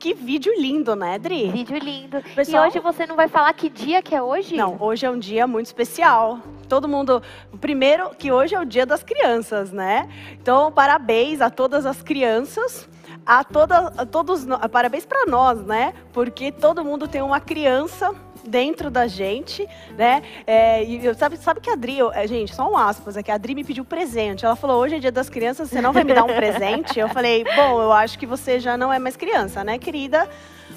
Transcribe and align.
que 0.00 0.14
vídeo 0.14 0.52
lindo, 0.58 0.96
né, 0.96 1.18
Dri? 1.18 1.50
Vídeo 1.50 1.78
lindo. 1.78 2.22
Pessoal- 2.34 2.64
E 2.64 2.68
hoje 2.68 2.80
você 2.80 3.06
não 3.06 3.14
vai 3.14 3.28
falar 3.28 3.52
que 3.52 3.68
dia 3.68 4.00
que 4.02 4.14
é 4.14 4.22
hoje? 4.22 4.56
Não, 4.56 4.76
hoje 4.80 5.04
é 5.04 5.10
um 5.10 5.18
dia 5.18 5.46
muito 5.46 5.66
especial. 5.66 6.40
Todo 6.68 6.88
mundo. 6.88 7.22
Primeiro, 7.60 8.10
que 8.18 8.32
hoje 8.32 8.54
é 8.54 8.60
o 8.60 8.64
dia 8.64 8.86
das 8.86 9.02
crianças, 9.02 9.70
né? 9.70 10.08
Então, 10.32 10.72
parabéns 10.72 11.40
a 11.40 11.50
todas 11.50 11.84
as 11.84 12.02
crianças. 12.02 12.88
A, 13.26 13.44
toda, 13.44 13.92
a 13.98 14.06
todos, 14.06 14.46
parabéns 14.72 15.04
para 15.04 15.26
nós, 15.26 15.60
né? 15.64 15.92
Porque 16.12 16.50
todo 16.50 16.82
mundo 16.82 17.06
tem 17.06 17.20
uma 17.20 17.38
criança 17.38 18.14
dentro 18.44 18.90
da 18.90 19.06
gente, 19.06 19.66
né? 19.96 20.22
É, 20.46 20.82
e 20.84 21.04
eu- 21.04 21.14
sabe, 21.14 21.36
sabe 21.36 21.60
que 21.60 21.70
a 21.70 21.74
Adri, 21.74 21.98
eu- 21.98 22.12
é, 22.12 22.26
gente, 22.26 22.54
só 22.54 22.70
um 22.70 22.76
aspas 22.76 23.16
aqui, 23.16 23.30
a 23.30 23.34
Adri 23.34 23.54
me 23.54 23.64
pediu 23.64 23.84
presente. 23.84 24.44
Ela 24.44 24.56
falou: 24.56 24.80
hoje 24.80 24.96
é 24.96 24.98
dia 24.98 25.12
das 25.12 25.28
crianças, 25.28 25.68
você 25.70 25.80
não 25.80 25.92
vai 25.92 26.04
me 26.04 26.12
dar 26.14 26.24
um 26.24 26.34
presente? 26.34 26.98
Eu 26.98 27.08
falei: 27.08 27.44
bom, 27.44 27.80
eu 27.82 27.92
acho 27.92 28.18
que 28.18 28.26
você 28.26 28.58
já 28.60 28.76
não 28.76 28.92
é 28.92 28.98
mais 28.98 29.16
criança, 29.16 29.62
né, 29.64 29.78
querida? 29.78 30.28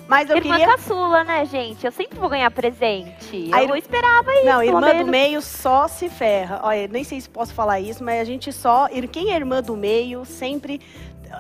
Mas 0.07 0.29
eu 0.29 0.35
Irmã 0.37 0.57
queria. 0.57 0.67
caçula, 0.75 1.23
né, 1.23 1.45
gente? 1.45 1.85
Eu 1.85 1.91
sempre 1.91 2.19
vou 2.19 2.27
ganhar 2.27 2.49
presente. 2.51 3.49
A 3.53 3.63
eu 3.63 3.75
ir- 3.75 3.79
esperava 3.79 4.33
isso, 4.35 4.45
Não, 4.45 4.61
irmã 4.61 4.81
do 4.97 5.05
meio 5.05 5.41
só 5.41 5.87
se 5.87 6.09
ferra. 6.09 6.59
Olha, 6.63 6.87
nem 6.89 7.03
sei 7.03 7.21
se 7.21 7.29
posso 7.29 7.53
falar 7.53 7.79
isso, 7.79 8.03
mas 8.03 8.19
a 8.19 8.23
gente 8.23 8.51
só. 8.51 8.87
Quem 9.11 9.31
é 9.31 9.35
irmã 9.35 9.61
do 9.61 9.77
meio 9.77 10.25
sempre. 10.25 10.81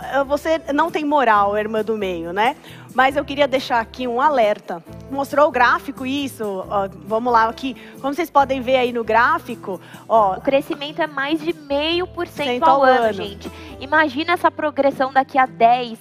Eh, 0.01 0.23
Você 0.25 0.59
não 0.73 0.89
tem 0.91 1.03
moral, 1.05 1.57
irmã 1.57 1.83
do 1.83 1.97
meio, 1.97 2.31
né? 2.33 2.55
Mas 2.95 3.15
eu 3.15 3.25
queria 3.25 3.47
deixar 3.47 3.79
aqui 3.79 4.07
um 4.07 4.21
alerta. 4.21 4.83
Mostrou 5.09 5.47
o 5.47 5.51
gráfico 5.51 6.05
isso? 6.05 6.43
Ó, 6.69 6.87
vamos 7.07 7.33
lá 7.33 7.49
aqui. 7.49 7.75
Como 7.99 8.13
vocês 8.13 8.29
podem 8.29 8.61
ver 8.61 8.75
aí 8.77 8.93
no 8.93 9.03
gráfico, 9.03 9.81
ó, 10.07 10.35
O 10.37 10.41
crescimento 10.41 11.01
é 11.01 11.07
mais 11.07 11.41
de 11.41 11.53
meio 11.53 12.05
por 12.05 12.27
cento 12.27 12.63
ao 12.63 12.83
ano. 12.83 13.13
gente. 13.13 13.51
Imagina 13.79 14.33
essa 14.33 14.51
progressão 14.51 15.11
daqui 15.11 15.37
a 15.39 15.45
10, 15.47 15.97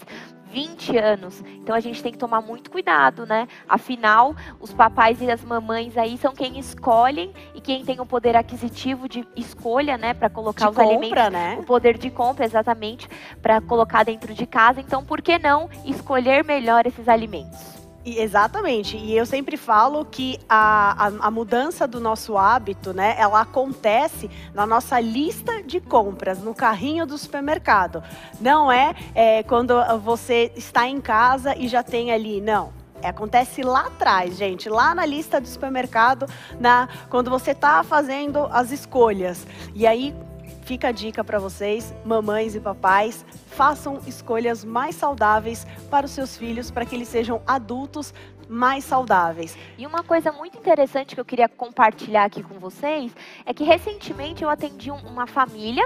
20 0.53 0.99
anos. 0.99 1.43
Então 1.57 1.75
a 1.75 1.81
gente 1.81 2.03
tem 2.03 2.13
que 2.13 2.19
tomar 2.19 2.43
muito 2.43 2.71
cuidado, 2.71 3.25
né? 3.25 3.49
Afinal, 3.69 4.37
os 4.61 4.73
papais 4.73 5.21
e 5.21 5.31
as 5.31 5.43
mamães 5.43 5.97
aí 5.97 6.19
são 6.19 6.35
quem 6.35 6.59
escolhem 6.59 7.33
e 7.55 7.61
quem 7.61 7.85
tem 7.85 8.01
o 8.01 8.07
poder 8.07 8.37
aquisitivo 8.37 9.09
de 9.09 9.27
escolha, 9.35 9.97
né, 9.97 10.13
para 10.13 10.29
colocar 10.29 10.67
de 10.67 10.73
os 10.73 10.79
alimentos 10.79 11.09
compra, 11.09 11.31
né? 11.31 11.57
o 11.59 11.63
poder 11.65 11.97
de 11.97 12.11
compra 12.11 12.45
exatamente 12.45 13.09
para 13.41 13.61
colocar 13.61 14.05
dentro 14.05 14.35
de 14.35 14.47
casa. 14.47 14.81
Então, 14.81 15.05
por 15.05 15.23
que 15.23 15.39
não 15.39 15.69
escolher 15.85 16.45
melhor 16.45 16.87
esses 16.87 17.09
alimentos? 17.09 17.82
E- 18.05 18.21
Exatamente. 18.21 18.97
E 18.97 19.17
eu 19.17 19.25
sempre 19.25 19.57
falo 19.57 20.05
que 20.05 20.39
a, 20.49 21.07
a, 21.07 21.27
a 21.27 21.31
mudança 21.31 21.87
do 21.87 22.01
nosso 22.01 22.37
hábito, 22.37 22.93
né, 22.93 23.15
ela 23.19 23.41
acontece 23.41 24.31
na 24.55 24.67
nossa 24.67 24.99
lista 25.01 25.63
de 25.63 25.81
compras, 25.81 26.39
no 26.41 26.55
carrinho 26.55 27.07
do 27.07 27.17
supermercado. 27.17 28.03
Não 28.41 28.71
é, 28.71 28.95
é, 29.15 29.43
quando 29.43 29.75
você 30.01 30.53
está 30.57 30.89
em 30.89 31.01
casa 31.01 31.57
e 31.57 31.69
já 31.69 31.83
tem 31.83 32.13
ali, 32.13 32.41
não. 32.41 32.73
É, 33.01 33.09
acontece 33.09 33.63
lá 33.63 33.87
atrás, 33.87 34.37
gente, 34.37 34.69
lá 34.69 34.95
na 34.95 35.05
lista 35.05 35.41
do 35.41 35.49
supermercado, 35.49 36.27
na, 36.61 36.89
quando 37.11 37.31
você 37.31 37.51
está 37.51 37.83
fazendo 37.83 38.47
as 38.53 38.71
escolhas. 38.71 39.45
E 39.75 39.89
aí 39.89 40.15
fica 40.63 40.89
a 40.89 40.93
dica 40.93 41.23
para 41.23 41.39
vocês, 41.39 41.95
mamães 42.05 42.55
e 42.55 42.61
papais, 42.61 43.25
façam 43.49 44.01
escolhas 44.07 44.65
mais 44.65 44.95
saudáveis 44.95 45.67
para 45.91 46.07
os 46.07 46.13
seus 46.13 46.37
filhos, 46.37 46.71
para 46.71 46.87
que 46.87 46.95
eles 46.95 47.09
sejam 47.09 47.43
adultos 47.47 48.15
mais 48.49 48.85
saudáveis. 48.85 49.57
E 49.79 49.87
uma 49.87 50.03
coisa 50.03 50.31
muito 50.31 50.59
interessante 50.59 51.15
que 51.15 51.21
eu 51.21 51.25
queria 51.25 51.49
compartilhar 51.49 52.25
aqui 52.25 52.43
com 52.43 52.59
vocês 52.59 53.15
é 53.47 53.55
que 53.55 53.65
recentemente 53.65 54.43
eu 54.43 54.51
atendi 54.51 54.91
um- 54.91 55.07
uma 55.07 55.27
família 55.27 55.85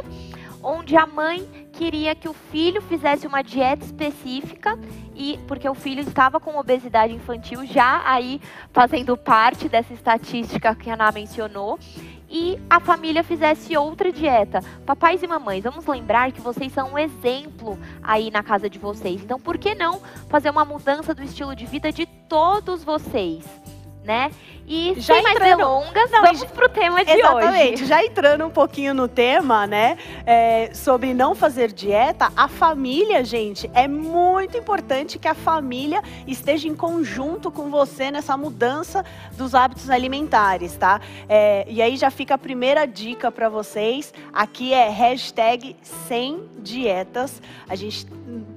onde 0.63 0.97
a 0.97 1.07
mãe 1.07 1.47
queria 1.73 2.15
que 2.15 2.29
o 2.29 2.33
filho 2.33 2.83
fizesse 2.83 3.27
uma 3.27 3.43
dieta 3.43 3.85
específica 3.85 4.77
e 5.15 5.39
porque 5.47 5.69
o 5.69 5.75
filho 5.75 6.01
estava 6.01 6.41
com 6.41 6.57
obesidade 6.59 7.15
infantil 7.15 7.65
já 7.65 8.03
aí 8.05 8.41
fazendo 8.73 9.17
parte 9.17 9.69
dessa 9.69 9.93
estatística 9.93 10.75
que 10.75 10.91
a 10.91 10.95
Ana 10.95 11.13
mencionou 11.13 11.79
e 12.29 12.59
a 12.69 12.81
família 12.81 13.23
fizesse 13.23 13.77
outra 13.77 14.13
dieta. 14.13 14.61
Papais 14.85 15.23
e 15.23 15.27
mamães, 15.27 15.64
vamos 15.64 15.87
lembrar 15.87 16.33
que 16.33 16.41
vocês 16.41 16.73
são 16.73 16.92
um 16.92 16.98
exemplo 16.98 17.79
aí 18.03 18.31
na 18.31 18.42
casa 18.42 18.69
de 18.69 18.79
vocês. 18.79 19.23
Então, 19.23 19.39
por 19.39 19.59
que 19.59 19.75
não 19.75 20.01
fazer 20.29 20.51
uma 20.51 20.65
mudança 20.65 21.15
do 21.15 21.23
estilo 21.23 21.55
de 21.55 21.67
vida 21.67 21.92
de 21.92 22.07
todos 22.29 22.83
vocês, 22.83 23.45
né? 24.06 24.30
E 24.68 24.94
Já 24.96 25.14
sem 25.14 25.22
mais 25.22 25.36
entrando- 25.36 25.58
delongas, 25.58 26.11
Não, 26.11 26.22
vamos 26.22 26.44
pro 26.46 26.68
tema 26.68 27.05
de 27.05 27.11
Exatamente. 27.12 27.74
hoje. 27.74 27.86
Já 27.86 28.05
entrando 28.05 28.44
um 28.44 28.50
pouquinho 28.50 28.92
no 28.94 29.06
tema, 29.06 29.64
né, 29.64 29.96
é, 30.24 30.70
sobre 30.74 31.14
não 31.14 31.36
fazer 31.36 31.70
dieta, 31.70 32.33
a 32.36 32.48
família, 32.48 33.24
gente, 33.24 33.70
é 33.72 33.86
muito 33.86 34.56
importante 34.58 35.20
que 35.20 35.28
a 35.28 35.34
família 35.34 36.02
esteja 36.27 36.67
em 36.67 36.74
conjunto 36.74 37.48
com 37.50 37.70
você 37.70 38.11
nessa 38.11 38.36
mudança 38.36 39.05
dos 39.36 39.55
hábitos 39.55 39.89
alimentares, 39.89 40.74
tá? 40.77 41.00
É, 41.28 41.64
e 41.68 41.80
aí 41.80 41.96
já 41.96 42.11
fica 42.11 42.34
a 42.34 42.38
primeira 42.38 42.86
dica 42.86 43.30
para 43.30 43.48
vocês. 43.48 44.12
Aqui 44.33 44.73
é 44.74 44.88
hashtag 44.88 45.77
sem 46.08 46.42
dietas. 46.58 47.40
A 47.68 47.77
gente 47.77 48.05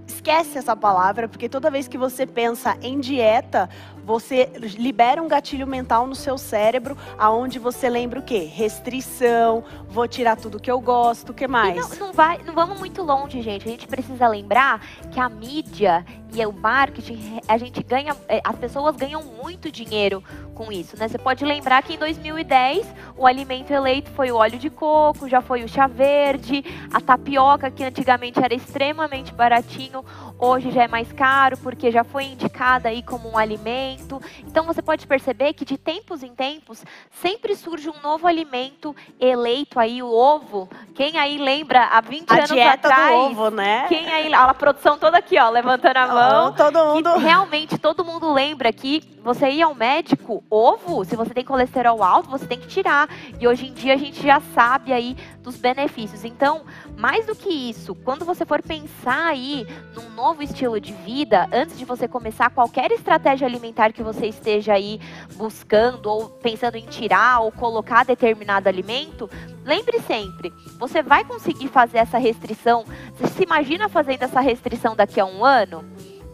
esquece 0.10 0.58
essa 0.58 0.76
palavra, 0.76 1.28
porque 1.28 1.48
toda 1.48 1.70
vez 1.70 1.88
que 1.88 1.98
você 1.98 2.26
pensa 2.26 2.78
em 2.82 3.00
dieta, 3.00 3.70
você 4.04 4.52
libera 4.58 5.22
um 5.22 5.28
gatilho 5.28 5.68
mental 5.68 6.08
no 6.08 6.16
seu 6.16 6.38
cérebro, 6.38 6.98
aonde 7.18 7.60
você 7.60 7.88
lembra 7.88 8.20
o 8.20 8.24
quê? 8.24 8.40
Restrição, 8.40 9.64
vou 9.88 10.08
tirar 10.08 10.36
tudo 10.36 10.60
que 10.60 10.72
eu 10.72 10.82
gosto, 10.82 11.30
o 11.30 11.34
que 11.34 11.48
mais? 11.48 11.78
não, 11.78 12.08
não 12.08 12.14
vai, 12.14 12.40
não 12.44 12.56
vamos 12.56 12.80
muito 12.80 13.04
longe, 13.04 13.42
gente. 13.42 13.68
A 13.68 13.72
gente 13.72 13.88
precisa 13.88 14.28
lembrar 14.28 14.82
que 15.12 15.20
a 15.20 15.30
mídia 15.30 16.04
e 16.34 16.46
o 16.46 16.52
marketing, 16.52 17.40
a 17.48 17.58
gente 17.58 17.82
ganha, 17.84 18.16
eh, 18.28 18.42
as 18.44 18.56
pessoas 18.56 18.96
ganham 18.96 19.24
muito 19.24 19.72
dinheiro 19.72 20.24
com 20.54 20.72
isso, 20.72 20.98
né? 20.98 21.08
Você 21.08 21.18
pode 21.18 21.44
lembrar 21.44 21.82
que 21.82 21.94
em 21.94 21.98
2010 21.98 22.86
o 23.18 23.26
alimento 23.26 23.72
eleito 23.72 24.12
foi 24.12 24.32
o 24.32 24.36
óleo 24.36 24.60
de 24.60 24.70
coco, 24.70 25.28
já 25.28 25.42
foi 25.42 25.64
o 25.64 25.68
chá 25.68 25.88
verde, 25.88 26.64
a 26.94 27.02
tapioca 27.02 27.72
que 27.72 27.84
antigamente 27.84 28.40
era 28.44 28.54
extremamente 28.54 29.34
baratinho, 29.34 29.99
hoje 30.38 30.72
já 30.72 30.84
é 30.84 30.88
mais 30.88 31.12
caro 31.12 31.58
porque 31.58 31.92
já 31.92 32.04
foi 32.04 32.26
indicada 32.26 32.90
aí 32.90 33.02
como 33.04 33.30
um 33.30 33.38
alimento. 33.38 34.22
Então 34.46 34.66
você 34.66 34.82
pode 34.82 35.06
perceber 35.08 35.54
que 35.54 35.66
de 35.66 35.78
tempos 35.78 36.24
em 36.24 36.34
tempos 36.34 36.84
sempre 37.12 37.56
surge 37.56 37.90
um 37.90 38.02
novo 38.02 38.28
alimento 38.28 38.96
eleito 39.20 39.80
aí, 39.80 40.02
o 40.02 40.10
ovo. 40.10 40.70
Quem 40.96 41.18
aí 41.18 41.38
lembra 41.38 41.86
há 41.86 42.02
20 42.02 42.30
a 42.30 42.36
anos 42.36 42.50
dieta 42.50 42.88
atrás? 42.88 43.12
do 43.12 43.18
ovo, 43.18 43.50
né? 43.50 43.86
Quem 43.88 44.08
aí, 44.08 44.34
a 44.34 44.54
produção 44.54 44.98
toda 44.98 45.18
aqui, 45.18 45.38
ó, 45.38 45.50
levantando 45.50 45.98
a 45.98 46.08
mão. 46.08 46.48
Ah, 46.48 46.52
todo 46.52 46.86
mundo. 46.86 47.18
Realmente 47.18 47.78
todo 47.78 48.04
mundo 48.04 48.32
lembra 48.34 48.72
que 48.72 49.02
você 49.24 49.50
ir 49.50 49.62
ao 49.62 49.76
médico, 49.76 50.44
ovo, 50.50 51.04
se 51.04 51.16
você 51.16 51.34
tem 51.34 51.44
colesterol 51.44 52.02
alto, 52.04 52.30
você 52.30 52.46
tem 52.46 52.60
que 52.60 52.68
tirar. 52.68 53.10
E 53.40 53.48
hoje 53.48 53.68
em 53.68 53.74
dia 53.74 53.94
a 53.94 53.98
gente 53.98 54.22
já 54.22 54.40
sabe 54.54 54.94
aí 54.94 55.16
dos 55.42 55.58
benefícios. 55.58 56.24
Então, 56.24 56.64
mais 56.98 57.26
do 57.26 57.36
que 57.36 57.50
isso, 57.50 57.96
quando 57.96 58.26
você 58.26 58.46
for 58.46 58.62
pensar 58.62 59.28
aí 59.28 59.68
num 59.96 60.10
novo 60.10 60.44
estilo 60.44 60.80
de 60.80 60.94
vida, 60.94 61.48
antes 61.52 61.78
de 61.78 61.86
você 61.86 62.08
começar 62.08 62.50
qualquer 62.50 62.92
estratégia 62.92 63.48
alimentar 63.48 63.92
que 63.92 64.04
você 64.04 64.28
esteja 64.28 64.74
aí 64.74 65.00
buscando 65.36 66.08
ou 66.08 66.30
pensando 66.30 66.76
em 66.76 66.86
tirar 66.86 67.40
ou 67.42 67.52
colocar 67.52 68.06
determinado 68.06 68.70
alimento, 68.70 69.30
lembre 69.66 70.00
sempre, 70.02 70.54
você 70.78 71.02
vai 71.02 71.24
conseguir 71.24 71.68
fazer 71.68 72.00
essa 72.00 72.18
restrição? 72.18 72.86
Você 73.16 73.28
se 73.28 73.44
imagina 73.44 73.90
fazendo 73.90 74.24
essa 74.24 74.42
restrição 74.42 74.96
daqui 74.96 75.20
a 75.20 75.26
um 75.26 75.44
ano? 75.44 75.84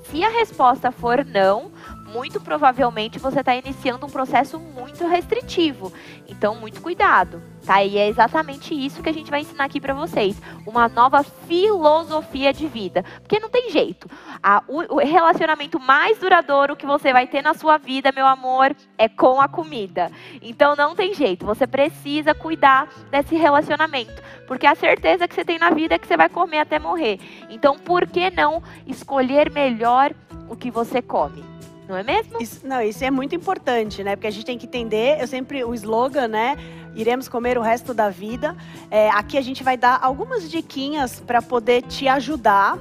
Se 0.10 0.24
a 0.24 0.30
resposta 0.30 0.92
for 0.92 1.26
não, 1.26 1.72
muito 2.16 2.40
provavelmente 2.40 3.20
você 3.20 3.42
está 3.42 3.54
iniciando 3.54 4.06
um 4.06 4.10
processo 4.10 4.58
muito 4.58 5.06
restritivo. 5.06 5.92
Então, 6.30 6.56
muito 6.56 6.82
cuidado, 6.82 7.42
tá? 7.66 7.84
E 7.84 7.98
é 7.98 8.08
exatamente 8.08 8.74
isso 8.74 9.04
que 9.04 9.10
a 9.10 9.14
gente 9.14 9.30
vai 9.30 9.42
ensinar 9.42 9.66
aqui 9.66 9.82
para 9.82 9.94
vocês. 9.94 10.42
Uma 10.66 10.88
nova 10.88 11.24
filosofia 11.24 12.54
de 12.54 12.68
vida. 12.68 13.04
Porque 13.22 13.38
não 13.38 13.50
tem 13.50 13.70
jeito. 13.70 14.10
A- 14.42 14.64
o, 14.66 14.96
o 14.96 14.98
relacionamento 15.00 15.78
mais 15.78 16.18
duradouro 16.18 16.76
que 16.76 16.86
você 16.86 17.12
vai 17.12 17.28
ter 17.28 17.42
na 17.42 17.54
sua 17.54 17.78
vida, 17.78 18.14
meu 18.16 18.26
amor, 18.26 18.74
é 18.98 19.10
com 19.10 19.42
a 19.42 19.48
comida. 19.50 20.10
Então, 20.42 20.74
não 20.74 20.96
tem 20.96 21.14
jeito. 21.14 21.46
Você 21.46 21.68
precisa 21.68 22.34
cuidar 22.34 22.88
desse 23.12 23.36
relacionamento. 23.36 24.24
Porque 24.48 24.66
a 24.66 24.74
certeza 24.76 25.28
que 25.28 25.36
você 25.36 25.44
tem 25.44 25.60
na 25.60 25.70
vida 25.72 25.96
é 25.96 26.00
que 26.00 26.08
você 26.08 26.16
vai 26.16 26.30
comer 26.30 26.60
até 26.60 26.80
morrer. 26.80 27.20
Então, 27.50 27.78
por 27.78 28.08
que 28.08 28.30
não 28.32 28.64
escolher 28.88 29.52
melhor 29.52 30.14
o 30.48 30.56
que 30.56 30.72
você 30.72 31.02
come? 31.02 31.55
Não 31.88 31.96
é 31.96 32.04
mesmo? 32.04 32.42
Isso, 32.42 32.66
não, 32.66 32.82
isso 32.82 33.04
é 33.04 33.12
muito 33.12 33.36
importante, 33.36 34.04
né? 34.04 34.16
Porque 34.16 34.28
a 34.28 34.32
gente 34.32 34.46
tem 34.46 34.58
que 34.58 34.66
entender, 34.66 35.22
eu 35.22 35.28
sempre, 35.28 35.64
o 35.64 35.74
slogan, 35.74 36.28
né? 36.28 36.56
Iremos 36.96 37.28
comer 37.28 37.58
o 37.58 37.62
resto 37.62 37.94
da 37.94 38.10
vida. 38.10 38.56
É, 38.90 39.10
aqui 39.10 39.38
a 39.38 39.42
gente 39.42 39.64
vai 39.64 39.78
dar 39.78 40.00
algumas 40.02 40.50
diquinhas 40.50 41.20
para 41.20 41.42
poder 41.42 41.84
te 41.84 42.08
ajudar. 42.08 42.78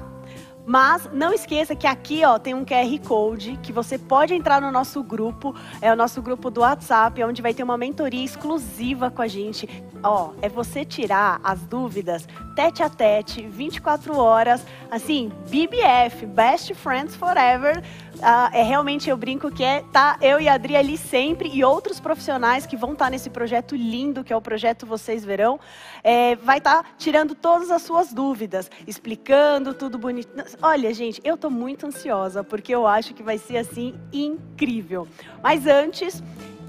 Mas 0.67 1.07
não 1.13 1.33
esqueça 1.35 1.77
que 1.77 1.87
aqui 1.87 2.25
ó, 2.25 2.39
tem 2.39 2.55
um 2.55 2.65
QR 2.65 2.99
Code 3.07 3.59
que 3.63 3.71
você 3.71 3.99
pode 3.99 4.33
entrar 4.33 4.63
no 4.63 4.73
nosso 4.73 5.03
grupo, 5.03 5.55
é 5.83 5.93
o 5.93 5.97
nosso 5.97 6.23
grupo 6.23 6.51
do 6.51 6.63
WhatsApp, 6.63 7.23
onde 7.23 7.43
vai 7.43 7.53
ter 7.53 7.63
uma 7.63 7.77
mentoria 7.77 8.25
exclusiva 8.25 9.11
com 9.11 9.21
a 9.21 9.29
gente. 9.29 9.69
Ó, 10.03 10.33
é 10.41 10.49
você 10.49 10.83
tirar 10.83 11.39
as 11.45 11.61
dúvidas 11.67 12.27
tete 12.55 12.83
a 12.83 12.89
tete, 12.89 13.47
24 13.47 14.17
horas, 14.17 14.65
assim, 14.91 15.31
BBF, 15.51 16.25
Best 16.25 16.73
Friends 16.75 17.15
Forever, 17.15 17.83
ah, 18.27 18.51
é 18.55 18.63
realmente 18.63 19.11
eu 19.11 19.17
brinco 19.19 19.51
que 19.51 19.63
é 19.63 19.83
tá 19.93 20.17
eu 20.23 20.41
e 20.41 20.49
a 20.49 20.55
Adri 20.55 20.75
ali 20.75 20.97
sempre 20.97 21.51
e 21.53 21.63
outros 21.63 22.01
profissionais 22.01 22.65
que 22.65 22.75
vão 22.75 22.93
estar 22.93 23.05
tá 23.05 23.11
nesse 23.11 23.29
projeto 23.29 23.77
lindo 23.77 24.25
que 24.25 24.33
é 24.33 24.37
o 24.37 24.41
projeto 24.41 24.87
Vocês 24.87 25.23
Verão, 25.23 25.61
é, 26.03 26.35
vai 26.37 26.57
estar 26.57 26.83
tá 26.83 26.89
tirando 26.97 27.35
todas 27.35 27.71
as 27.71 27.83
suas 27.83 28.15
dúvidas, 28.15 28.71
explicando 28.87 29.75
tudo 29.75 29.99
bonito. 29.99 30.31
Olha, 30.63 30.95
gente, 30.95 31.21
eu 31.23 31.35
estou 31.35 31.51
muito 31.51 31.87
ansiosa 31.87 32.43
porque 32.43 32.75
eu 32.75 32.87
acho 32.87 33.13
que 33.13 33.23
vai 33.23 33.37
ser 33.37 33.59
assim 33.59 33.95
incrível. 34.11 35.07
Mas 35.43 35.67
antes 35.67 36.23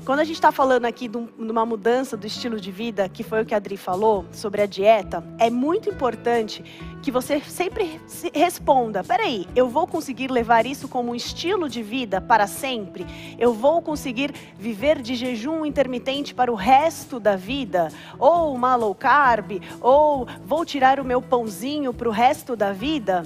quando 0.06 0.20
a 0.20 0.24
gente 0.24 0.36
está 0.36 0.52
falando 0.52 0.86
aqui 0.86 1.08
de, 1.08 1.18
uma 1.18 1.66
mudança 1.66 2.16
do 2.16 2.28
estilo 2.28 2.62
de 2.62 2.72
vida, 2.72 3.10
que 3.10 3.24
foi 3.24 3.42
o 3.42 3.46
que 3.46 3.56
a 3.56 3.58
Adri 3.58 3.76
falou, 3.76 4.26
sobre 4.32 4.62
a 4.62 4.68
dieta, 4.68 5.24
é 5.40 5.50
muito 5.50 5.90
importante 5.90 6.64
que 7.02 7.10
você 7.10 7.40
sempre 7.42 8.00
responda: 8.32 9.04
peraí, 9.04 9.48
eu 9.56 9.68
vou 9.68 9.88
conseguir 9.88 10.30
levar 10.30 10.68
isso 10.68 10.88
como 10.88 11.12
um 11.12 11.16
estilo 11.16 11.68
de 11.68 11.82
vida 11.82 12.22
para 12.22 12.46
sempre? 12.46 13.06
Eu 13.40 13.52
vou 13.52 13.82
conseguir 13.82 14.32
viver 14.60 15.02
de 15.02 15.16
jejum 15.16 15.66
intermitente 15.66 16.36
para 16.36 16.52
o 16.52 16.56
resto 16.56 17.20
da 17.20 17.36
vida? 17.36 17.90
Ou 18.20 18.54
uma 18.54 18.76
low 18.76 18.94
carb? 18.94 19.60
Ou 19.82 20.28
vou 20.46 20.64
tirar 20.64 21.00
o 21.00 21.04
meu 21.04 21.20
pãozinho 21.20 21.92
para 21.92 22.08
o 22.08 22.12
resto 22.12 22.56
da 22.56 22.72
vida? 22.72 23.24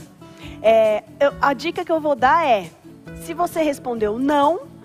É, 0.62 1.04
eu, 1.20 1.34
a 1.42 1.54
dica 1.54 1.84
que 1.84 1.92
eu 1.92 2.00
vou 2.00 2.16
dar 2.16 2.48
é: 2.48 2.70
se 3.18 3.34
você 3.34 3.62
respondeu 3.62 4.18
não, 4.18 4.79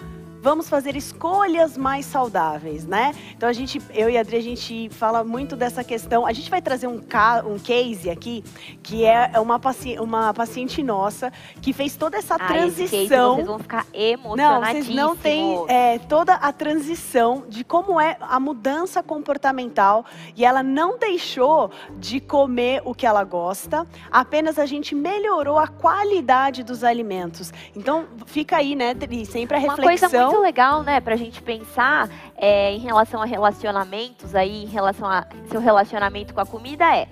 vamos 0.44 0.69
fazer 0.69 0.94
escolhas 0.94 1.75
mais 1.75 2.05
saudáveis, 2.05 2.87
né? 2.87 3.14
Então 3.35 3.49
a 3.49 3.52
gente, 3.55 3.81
eu 3.94 4.11
e 4.11 4.19
a 4.19 4.20
Adri, 4.20 4.37
a 4.37 4.43
gente 4.43 4.91
fala 4.91 5.25
muito 5.25 5.56
dessa 5.56 5.82
questão. 5.82 6.26
A 6.26 6.35
gente 6.35 6.50
vai 6.50 6.61
trazer 6.61 6.87
um, 6.87 7.00
um 7.46 7.58
case 7.58 8.11
aqui, 8.11 8.44
que 8.82 9.06
é, 9.06 9.31
é 9.32 9.41
uma, 9.41 9.58
paci 9.58 9.96
uma 9.99 10.35
paciente 10.35 10.82
nossa, 10.82 11.32
que 11.62 11.73
fez 11.73 11.96
toda 11.96 12.19
essa 12.19 12.35
ah, 12.35 12.46
transição. 12.46 12.85
Esse 12.85 13.08
case, 13.08 13.08
vocês 13.08 13.46
vão 13.46 13.58
ficar 13.58 13.87
emocionadíssimos. 13.94 14.37
Não, 14.37 14.82
vocês 14.82 14.88
não 14.94 15.17
têm 15.17 15.64
é, 15.67 15.99
toda 15.99 16.35
a 16.35 16.52
transição 16.52 17.44
de 17.49 17.64
como 17.64 17.99
é 17.99 18.19
a 18.20 18.38
mudança 18.38 19.02
comportamental 19.02 20.05
e 20.37 20.44
ela 20.44 20.62
não 20.62 20.99
deixou 20.99 21.70
de 21.96 22.20
comer 22.20 22.82
o 22.85 22.94
que 22.94 23.06
ela 23.06 23.25
gosta, 23.25 23.87
apenas 24.12 24.58
a 24.58 24.67
gente 24.67 24.94
melhorou 24.94 25.58
a 25.58 25.69
qualidade 25.69 26.62
dos 26.62 26.85
alimentos. 26.85 27.50
Então 27.75 28.05
fica 28.26 28.58
aí, 28.58 28.75
né, 28.75 28.93
Dri, 28.93 29.25
sempre 29.25 29.56
a 29.56 29.61
reflexão 29.61 30.33
muito 30.34 30.42
legal, 30.42 30.82
né, 30.82 31.00
pra 31.00 31.16
gente 31.16 31.40
pensar 31.40 32.08
é, 32.36 32.72
em 32.72 32.78
relação 32.78 33.22
a 33.22 33.25
relacionamentos 33.25 34.34
aí, 34.34 34.64
em 34.64 34.66
relação 34.66 35.08
a 35.08 35.26
seu 35.48 35.60
relacionamento 35.60 36.34
com 36.34 36.40
a 36.40 36.46
comida 36.46 36.84
é 36.94 37.06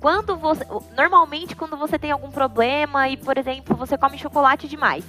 quando 0.00 0.36
você. 0.36 0.66
Normalmente, 0.96 1.54
quando 1.54 1.76
você 1.76 1.96
tem 1.96 2.10
algum 2.10 2.30
problema 2.30 3.08
e, 3.08 3.16
por 3.16 3.38
exemplo, 3.38 3.76
você 3.76 3.96
come 3.96 4.18
chocolate 4.18 4.66
demais. 4.66 5.04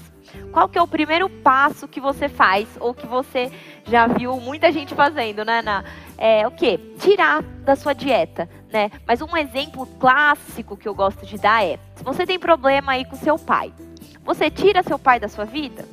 Qual 0.51 0.69
que 0.69 0.77
é 0.77 0.81
o 0.81 0.87
primeiro 0.87 1.27
passo 1.29 1.87
que 1.87 1.99
você 1.99 2.29
faz 2.29 2.67
ou 2.79 2.93
que 2.93 3.07
você 3.07 3.51
já 3.85 4.05
viu 4.05 4.39
muita 4.39 4.71
gente 4.71 4.93
fazendo, 4.93 5.43
né, 5.43 5.61
na 5.61 5.83
é 6.15 6.45
o 6.47 6.51
que? 6.51 6.77
Tirar 6.99 7.41
da 7.41 7.75
sua 7.75 7.93
dieta, 7.93 8.47
né? 8.71 8.91
Mas 9.07 9.19
um 9.21 9.35
exemplo 9.35 9.87
clássico 9.99 10.77
que 10.77 10.87
eu 10.87 10.93
gosto 10.93 11.25
de 11.25 11.37
dar 11.39 11.65
é: 11.65 11.79
se 11.95 12.03
você 12.03 12.25
tem 12.25 12.37
problema 12.37 12.91
aí 12.91 13.03
com 13.03 13.15
seu 13.15 13.39
pai, 13.39 13.73
você 14.23 14.51
tira 14.51 14.83
seu 14.83 14.99
pai 14.99 15.19
da 15.19 15.27
sua 15.27 15.45
vida? 15.45 15.85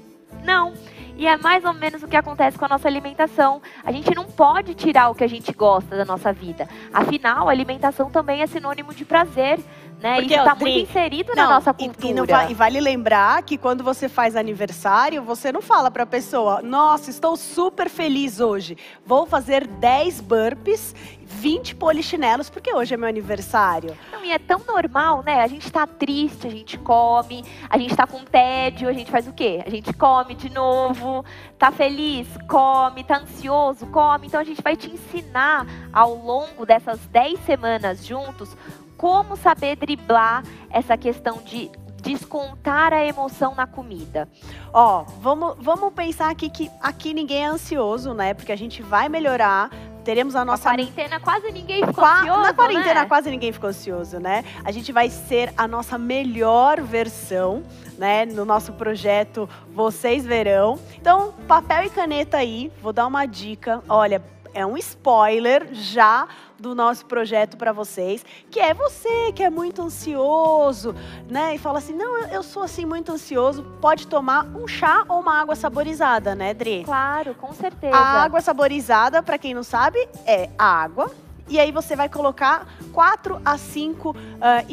Não. 0.45 0.75
E 1.21 1.27
é 1.27 1.37
mais 1.37 1.67
ou 1.67 1.75
menos 1.75 2.03
o 2.03 2.09
que 2.09 2.17
acontece 2.17 2.59
com 2.59 2.65
a 2.65 2.69
nossa 2.69 2.89
alimentação. 2.89 3.61
A 3.85 3.93
gente 3.93 4.15
não 4.15 4.25
pode 4.25 4.73
tirar 4.73 5.11
o 5.11 5.15
que 5.15 5.23
a 5.23 5.29
gente 5.29 5.53
gosta 5.53 5.95
da 5.95 6.03
nossa 6.03 6.33
vida. 6.33 6.67
Afinal, 6.91 7.47
a 7.47 7.53
alimentação 7.53 8.11
também 8.11 8.41
é 8.41 8.47
sinônimo 8.47 8.95
de 8.95 9.05
prazer. 9.05 9.61
Né? 10.01 10.15
Porque, 10.17 10.35
Isso 10.35 10.43
está 10.43 10.55
muito 10.55 10.79
inserido 10.79 11.33
não, 11.37 11.43
na 11.43 11.55
nossa 11.55 11.75
cultura. 11.75 12.45
E, 12.45 12.49
e, 12.49 12.53
e, 12.53 12.55
vale 12.55 12.81
lembrar 12.81 13.43
que 13.43 13.59
quando 13.59 13.85
você 13.85 14.09
faz 14.09 14.35
aniversário, 14.35 15.23
você 15.23 15.53
não 15.53 15.61
fala 15.61 15.91
para 15.91 16.05
a 16.05 16.07
pessoa, 16.07 16.63
nossa, 16.63 17.11
estou 17.11 17.37
super 17.37 17.89
feliz 17.89 18.41
hoje, 18.41 18.77
vou 19.05 19.27
fazer 19.27 19.67
10 19.67 20.21
burpees 20.23 20.95
20 21.31 21.77
polichinelos, 21.77 22.51
porque 22.51 22.75
hoje 22.75 22.93
é 22.93 22.97
meu 22.97 23.09
aniversário. 23.09 23.97
Não, 24.11 24.25
e 24.25 24.33
é 24.33 24.39
tão 24.39 24.61
normal, 24.67 25.23
né? 25.23 25.41
A 25.43 25.47
gente 25.47 25.71
tá 25.71 25.87
triste, 25.87 26.47
a 26.47 26.51
gente 26.51 26.77
come, 26.77 27.45
a 27.69 27.79
gente 27.79 27.95
tá 27.95 28.07
com 28.07 28.25
tédio, 28.25 28.89
a 28.89 28.93
gente 28.93 29.11
faz 29.11 29.29
o 29.29 29.33
quê? 29.33 29.63
A 29.65 29.71
gente 29.71 29.93
come 29.93 30.35
de 30.35 30.51
novo, 30.51 31.25
tá 31.57 31.71
feliz, 31.71 32.27
come, 32.49 33.05
tá 33.05 33.19
ansioso, 33.19 33.87
come. 33.87 34.27
Então 34.27 34.41
a 34.41 34.45
gente 34.45 34.61
vai 34.61 34.77
te 34.77 34.91
ensinar 34.91 35.67
ao 35.93 36.15
longo 36.15 36.67
dessas 36.67 36.99
10 37.07 37.39
semanas 37.45 38.05
juntos 38.05 38.57
como 39.01 39.35
saber 39.35 39.77
driblar 39.77 40.45
essa 40.69 40.95
questão 40.95 41.39
de 41.43 41.71
descontar 42.03 42.93
a 42.93 43.03
emoção 43.03 43.55
na 43.55 43.67
comida. 43.67 44.29
Ó, 44.75 45.05
vamos, 45.23 45.57
vamos 45.59 45.95
pensar 45.95 46.31
aqui 46.31 46.51
que 46.51 46.71
aqui 46.83 47.15
ninguém 47.15 47.45
é 47.45 47.47
ansioso, 47.47 48.13
né? 48.13 48.35
Porque 48.35 48.53
a 48.53 48.57
gente 48.57 48.83
vai 48.83 49.09
melhorar 49.09 49.71
teremos 50.05 50.37
a 50.37 50.45
nossa. 50.45 50.65
Na 50.65 50.77
quarentena 50.77 51.19
quase 51.19 51.51
ninguém 51.51 51.79
ficou 51.81 51.95
Qua... 51.95 52.21
ansioso. 52.21 52.43
Na 52.43 52.53
quarentena 52.53 53.01
né? 53.01 53.07
quase 53.07 53.31
ninguém 53.31 53.53
ficou 53.53 53.71
ansioso, 53.71 54.19
né? 54.19 54.45
A 54.63 54.71
gente 54.71 54.93
vai 54.93 55.09
ser 55.09 55.51
a 55.57 55.67
nossa 55.67 55.97
melhor 55.97 56.83
versão, 56.83 57.63
né? 57.97 58.27
No 58.27 58.45
nosso 58.45 58.75
projeto 58.75 59.49
Vocês 59.73 60.27
Verão. 60.27 60.79
Então, 60.99 61.33
papel 61.49 61.85
e 61.85 61.91
caneta 61.91 62.37
aí, 62.37 62.71
vou 62.83 62.93
dar 62.93 63.07
uma 63.07 63.25
dica. 63.25 63.83
Olha, 63.89 64.23
é 64.55 64.65
um 64.65 64.77
spoiler 64.77 65.69
já 65.73 66.29
do 66.59 66.75
nosso 66.75 67.07
projeto 67.07 67.57
para 67.57 67.73
vocês, 67.73 68.25
que 68.51 68.61
é 68.61 68.75
você 68.75 69.33
que 69.33 69.43
é 69.43 69.51
muito 69.51 69.83
ansioso, 69.83 70.95
né? 71.29 71.55
E 71.55 71.59
fala 71.59 71.79
assim: 71.79 71.95
"Não, 71.95 72.19
eu 72.29 72.43
sou 72.43 72.63
assim 72.63 72.85
muito 72.85 73.13
ansioso". 73.13 73.63
Pode 73.81 74.07
tomar 74.07 74.45
um 74.47 74.69
chá 74.69 75.05
ou 75.09 75.21
uma 75.21 75.41
água 75.41 75.57
saborizada, 75.57 76.35
né, 76.35 76.53
Dri? 76.53 76.85
Claro, 76.85 77.35
com 77.35 77.53
certeza. 77.53 77.97
A 77.97 78.23
água 78.23 78.41
saborizada, 78.41 79.23
para 79.23 79.39
quem 79.39 79.55
não 79.55 79.63
sabe, 79.63 80.09
é 80.27 80.51
água, 80.59 81.11
e 81.51 81.59
aí 81.59 81.73
você 81.73 81.97
vai 81.97 82.09
colocar 82.09 82.65
quatro 82.93 83.41
a 83.45 83.59
cinco 83.59 84.11
uh, 84.11 84.17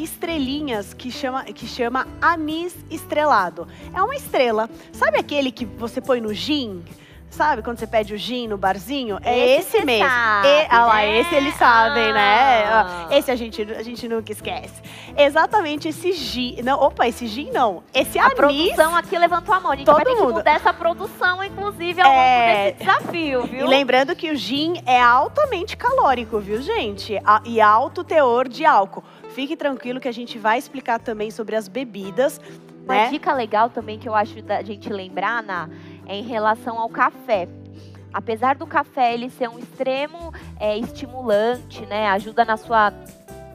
estrelinhas 0.00 0.94
que 0.94 1.10
chama, 1.10 1.42
que 1.44 1.66
chama 1.66 2.06
anis 2.22 2.72
estrelado. 2.88 3.66
É 3.92 4.00
uma 4.00 4.14
estrela. 4.14 4.70
Sabe 4.92 5.18
aquele 5.18 5.50
que 5.50 5.64
você 5.64 6.00
põe 6.00 6.20
no 6.20 6.32
gin? 6.32 6.84
Sabe 7.30 7.62
quando 7.62 7.78
você 7.78 7.86
pede 7.86 8.14
o 8.14 8.16
gin 8.16 8.48
no 8.48 8.56
barzinho? 8.56 9.18
É 9.22 9.56
esse, 9.56 9.76
esse 9.76 9.86
mesmo. 9.86 10.08
Sabe, 10.08 10.48
e, 10.48 10.66
ah, 10.70 10.86
lá, 10.86 11.06
esse 11.06 11.34
eles 11.34 11.54
sabem, 11.54 12.12
né? 12.12 12.64
ah. 12.66 13.06
né? 13.08 13.18
Esse 13.18 13.30
a 13.30 13.36
gente, 13.36 13.62
a 13.62 13.82
gente 13.82 14.08
nunca 14.08 14.32
esquece. 14.32 14.82
Exatamente 15.16 15.88
esse 15.88 16.12
gin. 16.12 16.62
Não, 16.62 16.80
opa, 16.80 17.06
esse 17.06 17.26
gin 17.26 17.50
não. 17.50 17.82
Esse 17.94 18.18
a 18.18 18.24
anis. 18.24 18.32
A 18.32 18.36
produção 18.36 18.96
aqui 18.96 19.18
levantou 19.18 19.54
a 19.54 19.60
mão. 19.60 19.72
A 19.72 19.76
gente 19.76 19.86
todo 19.86 19.96
vai 19.96 20.04
ter 20.04 20.14
mundo. 20.14 20.26
que 20.26 20.32
mudar 20.34 20.52
essa 20.52 20.72
produção, 20.72 21.44
inclusive, 21.44 22.00
ao 22.00 22.10
é... 22.10 22.46
longo 22.46 22.64
desse 22.64 22.84
desafio, 22.84 23.42
viu? 23.44 23.66
E 23.66 23.68
lembrando 23.68 24.16
que 24.16 24.30
o 24.30 24.36
gin 24.36 24.82
é 24.86 25.00
altamente 25.00 25.76
calórico, 25.76 26.38
viu, 26.40 26.60
gente? 26.62 27.18
E 27.44 27.60
alto 27.60 28.02
teor 28.02 28.48
de 28.48 28.64
álcool. 28.64 29.04
Fique 29.30 29.54
tranquilo 29.54 30.00
que 30.00 30.08
a 30.08 30.12
gente 30.12 30.38
vai 30.38 30.58
explicar 30.58 30.98
também 30.98 31.30
sobre 31.30 31.54
as 31.54 31.68
bebidas. 31.68 32.40
Uma 32.84 32.94
né? 32.94 33.08
dica 33.10 33.34
legal 33.34 33.68
também 33.68 33.98
que 33.98 34.08
eu 34.08 34.14
acho 34.14 34.40
da 34.42 34.62
gente 34.62 34.88
lembrar, 34.88 35.42
na 35.42 35.68
é 35.68 35.97
em 36.08 36.22
relação 36.22 36.78
ao 36.78 36.88
café. 36.88 37.48
Apesar 38.12 38.56
do 38.56 38.66
café 38.66 39.12
ele 39.12 39.28
ser 39.30 39.48
um 39.48 39.58
extremo 39.58 40.32
é, 40.58 40.76
estimulante, 40.78 41.84
né, 41.86 42.08
ajuda 42.08 42.44
na 42.44 42.56
sua 42.56 42.92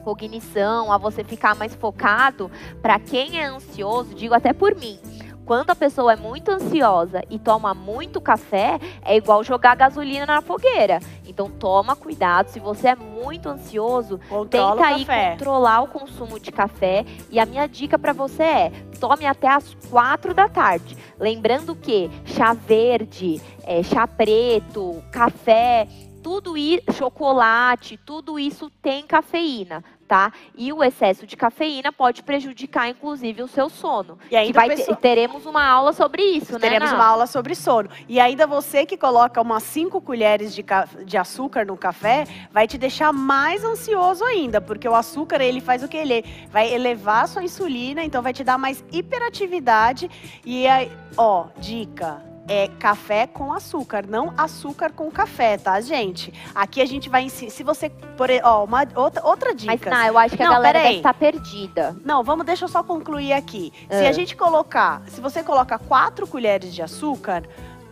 cognição, 0.04 0.92
a 0.92 0.98
você 0.98 1.24
ficar 1.24 1.54
mais 1.56 1.74
focado, 1.74 2.50
para 2.80 2.98
quem 2.98 3.40
é 3.40 3.46
ansioso, 3.46 4.14
digo 4.14 4.34
até 4.34 4.52
por 4.52 4.74
mim, 4.76 4.98
quando 5.44 5.70
a 5.70 5.74
pessoa 5.74 6.12
é 6.12 6.16
muito 6.16 6.50
ansiosa 6.50 7.22
e 7.28 7.38
toma 7.38 7.74
muito 7.74 8.20
café, 8.20 8.78
é 9.02 9.16
igual 9.16 9.44
jogar 9.44 9.74
gasolina 9.74 10.24
na 10.24 10.40
fogueira. 10.40 11.00
Então 11.34 11.50
toma 11.50 11.96
cuidado, 11.96 12.46
se 12.46 12.60
você 12.60 12.88
é 12.88 12.94
muito 12.94 13.48
ansioso, 13.48 14.20
Controla 14.28 14.76
tenta 14.76 14.86
aí 14.86 15.04
controlar 15.34 15.82
o 15.82 15.88
consumo 15.88 16.38
de 16.38 16.52
café. 16.52 17.04
E 17.28 17.40
a 17.40 17.44
minha 17.44 17.66
dica 17.66 17.98
para 17.98 18.12
você 18.12 18.42
é: 18.44 18.72
tome 19.00 19.26
até 19.26 19.48
as 19.48 19.74
quatro 19.90 20.32
da 20.32 20.48
tarde. 20.48 20.96
Lembrando 21.18 21.74
que 21.74 22.08
chá 22.24 22.52
verde, 22.54 23.42
é, 23.64 23.82
chá 23.82 24.06
preto, 24.06 25.02
café, 25.10 25.88
tudo 26.22 26.56
isso, 26.56 26.84
chocolate, 26.92 27.96
tudo 27.96 28.38
isso 28.38 28.70
tem 28.80 29.04
cafeína 29.04 29.82
tá? 30.06 30.32
E 30.56 30.72
o 30.72 30.82
excesso 30.82 31.26
de 31.26 31.36
cafeína 31.36 31.92
pode 31.92 32.22
prejudicar, 32.22 32.88
inclusive, 32.88 33.42
o 33.42 33.48
seu 33.48 33.68
sono. 33.68 34.18
E 34.30 34.36
ainda 34.36 34.52
vai 34.52 34.68
pessoa... 34.68 34.96
teremos 34.96 35.46
uma 35.46 35.64
aula 35.64 35.92
sobre 35.92 36.22
isso, 36.22 36.52
né? 36.54 36.58
Teremos 36.58 36.92
uma 36.92 37.04
aula 37.04 37.26
sobre 37.26 37.54
sono. 37.54 37.88
E 38.08 38.20
ainda 38.20 38.46
você 38.46 38.86
que 38.86 38.96
coloca 38.96 39.40
umas 39.40 39.62
5 39.62 40.00
colheres 40.00 40.54
de, 40.54 40.62
ca... 40.62 40.88
de 41.04 41.16
açúcar 41.16 41.66
no 41.66 41.76
café, 41.76 42.26
vai 42.52 42.66
te 42.66 42.78
deixar 42.78 43.12
mais 43.12 43.64
ansioso 43.64 44.24
ainda, 44.24 44.60
porque 44.60 44.88
o 44.88 44.94
açúcar, 44.94 45.40
ele 45.40 45.60
faz 45.60 45.82
o 45.82 45.88
que? 45.88 45.96
Ele 45.96 46.24
vai 46.50 46.72
elevar 46.72 47.24
a 47.24 47.26
sua 47.26 47.42
insulina, 47.42 48.04
então 48.04 48.22
vai 48.22 48.32
te 48.32 48.44
dar 48.44 48.58
mais 48.58 48.84
hiperatividade. 48.92 50.10
E 50.44 50.66
aí, 50.66 50.90
ó, 51.16 51.46
dica 51.58 52.33
é 52.48 52.68
café 52.68 53.26
com 53.26 53.52
açúcar, 53.52 54.04
não 54.06 54.32
açúcar 54.36 54.92
com 54.92 55.10
café, 55.10 55.56
tá, 55.56 55.80
gente? 55.80 56.32
Aqui 56.54 56.80
a 56.80 56.86
gente 56.86 57.08
vai 57.08 57.22
ensinar. 57.22 57.50
Se 57.50 57.62
você. 57.62 57.88
Por, 57.88 58.28
ó, 58.42 58.64
uma, 58.64 58.86
outra, 58.94 59.24
outra 59.24 59.54
dica. 59.54 59.72
Mas 59.72 59.98
não, 59.98 60.06
eu 60.06 60.18
acho 60.18 60.36
que 60.36 60.42
a 60.42 60.48
galera 60.48 60.82
deve 60.82 60.96
estar 60.96 61.14
perdida. 61.14 61.96
Não, 62.04 62.22
vamos, 62.22 62.44
deixa 62.44 62.64
eu 62.64 62.68
só 62.68 62.82
concluir 62.82 63.32
aqui. 63.32 63.72
Se 63.88 64.06
a 64.06 64.08
ah. 64.08 64.12
gente 64.12 64.36
colocar. 64.36 65.02
Se 65.08 65.20
você 65.20 65.42
coloca 65.42 65.78
quatro 65.78 66.26
colheres 66.26 66.74
de 66.74 66.82
açúcar, 66.82 67.44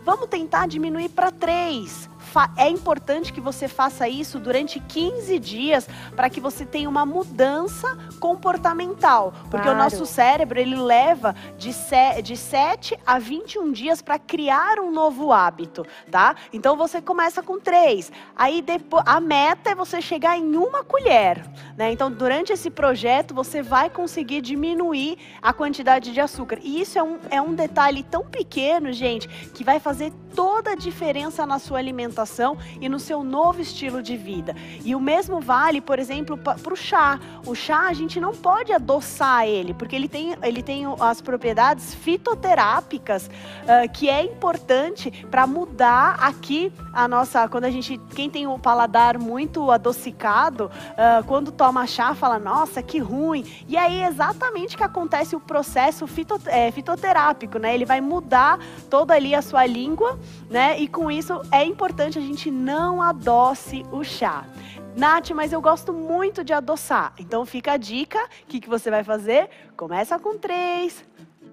vamos 0.03 0.27
tentar 0.27 0.67
diminuir 0.67 1.09
para 1.09 1.31
três 1.31 2.09
é 2.57 2.69
importante 2.69 3.33
que 3.33 3.41
você 3.41 3.67
faça 3.67 4.07
isso 4.07 4.39
durante 4.39 4.79
15 4.79 5.37
dias 5.39 5.87
para 6.15 6.29
que 6.29 6.39
você 6.39 6.65
tenha 6.65 6.89
uma 6.89 7.05
mudança 7.05 7.97
comportamental. 8.19 9.33
Porque 9.49 9.63
claro. 9.63 9.71
o 9.71 9.83
nosso 9.83 10.05
cérebro, 10.05 10.59
ele 10.59 10.75
leva 10.75 11.35
de, 11.57 11.73
se, 11.73 12.21
de 12.21 12.37
7 12.37 12.97
a 13.05 13.19
21 13.19 13.71
dias 13.71 14.01
para 14.01 14.17
criar 14.17 14.79
um 14.79 14.91
novo 14.91 15.31
hábito, 15.31 15.85
tá? 16.09 16.35
Então 16.51 16.75
você 16.75 17.01
começa 17.01 17.43
com 17.43 17.59
3. 17.59 18.11
Aí 18.35 18.61
depois, 18.61 19.03
a 19.05 19.19
meta 19.19 19.71
é 19.71 19.75
você 19.75 20.01
chegar 20.01 20.37
em 20.37 20.55
uma 20.55 20.83
colher, 20.83 21.43
né? 21.77 21.91
Então 21.91 22.11
durante 22.11 22.53
esse 22.53 22.69
projeto 22.69 23.33
você 23.33 23.61
vai 23.61 23.89
conseguir 23.89 24.41
diminuir 24.41 25.17
a 25.41 25.53
quantidade 25.53 26.13
de 26.13 26.21
açúcar. 26.21 26.59
E 26.61 26.81
isso 26.81 26.97
é 26.97 27.03
um, 27.03 27.19
é 27.29 27.41
um 27.41 27.53
detalhe 27.53 28.03
tão 28.03 28.23
pequeno, 28.23 28.91
gente, 28.91 29.27
que 29.27 29.63
vai 29.63 29.79
fazer 29.79 30.11
toda 30.35 30.71
a 30.71 30.75
diferença 30.75 31.45
na 31.45 31.59
sua 31.59 31.77
alimentação 31.77 32.12
e 32.79 32.87
no 32.87 32.99
seu 32.99 33.23
novo 33.23 33.61
estilo 33.61 34.01
de 34.01 34.15
vida. 34.15 34.55
E 34.85 34.95
o 34.95 34.99
mesmo 34.99 35.41
vale, 35.41 35.81
por 35.81 35.99
exemplo, 35.99 36.37
para 36.37 36.73
o 36.73 36.75
chá. 36.75 37.19
O 37.45 37.55
chá 37.55 37.87
a 37.87 37.93
gente 37.93 38.19
não 38.19 38.33
pode 38.33 38.71
adoçar 38.71 39.45
ele, 39.45 39.73
porque 39.73 39.95
ele 39.95 40.07
tem, 40.07 40.35
ele 40.41 40.61
tem 40.61 40.85
as 40.99 41.21
propriedades 41.21 41.93
fitoterápicas 41.95 43.27
uh, 43.27 43.91
que 43.91 44.09
é 44.09 44.23
importante 44.23 45.11
para 45.29 45.47
mudar 45.47 46.15
aqui 46.19 46.71
a 46.93 47.07
nossa. 47.07 47.47
Quando 47.47 47.65
a 47.65 47.71
gente. 47.71 47.99
Quem 48.15 48.29
tem 48.29 48.47
o 48.47 48.59
paladar 48.59 49.17
muito 49.17 49.71
adocicado, 49.71 50.65
uh, 50.65 51.23
quando 51.25 51.51
toma 51.51 51.87
chá, 51.87 52.13
fala, 52.13 52.37
nossa, 52.37 52.81
que 52.81 52.99
ruim. 52.99 53.43
E 53.67 53.75
aí 53.75 54.01
é 54.01 54.07
exatamente 54.07 54.77
que 54.77 54.83
acontece 54.83 55.35
o 55.35 55.39
processo 55.39 56.05
fito, 56.07 56.39
é, 56.45 56.71
fitoterápico, 56.71 57.57
né? 57.57 57.73
Ele 57.73 57.85
vai 57.85 58.01
mudar 58.01 58.59
toda 58.89 59.13
ali 59.13 59.33
a 59.33 59.41
sua 59.41 59.65
língua 59.65 60.19
né? 60.49 60.79
E 60.79 60.87
com 60.87 61.09
isso 61.09 61.41
é 61.51 61.65
importante 61.65 62.02
a 62.05 62.21
gente 62.21 62.49
não 62.51 63.01
adoce 63.01 63.83
o 63.91 64.03
chá. 64.03 64.45
Nath, 64.95 65.31
mas 65.31 65.51
eu 65.51 65.61
gosto 65.61 65.91
muito 65.91 66.43
de 66.43 66.53
adoçar. 66.53 67.13
Então 67.17 67.45
fica 67.45 67.73
a 67.73 67.77
dica: 67.77 68.19
o 68.19 68.47
que, 68.47 68.59
que 68.59 68.69
você 68.69 68.91
vai 68.91 69.03
fazer? 69.03 69.49
Começa 69.75 70.19
com 70.19 70.37
três, 70.37 71.03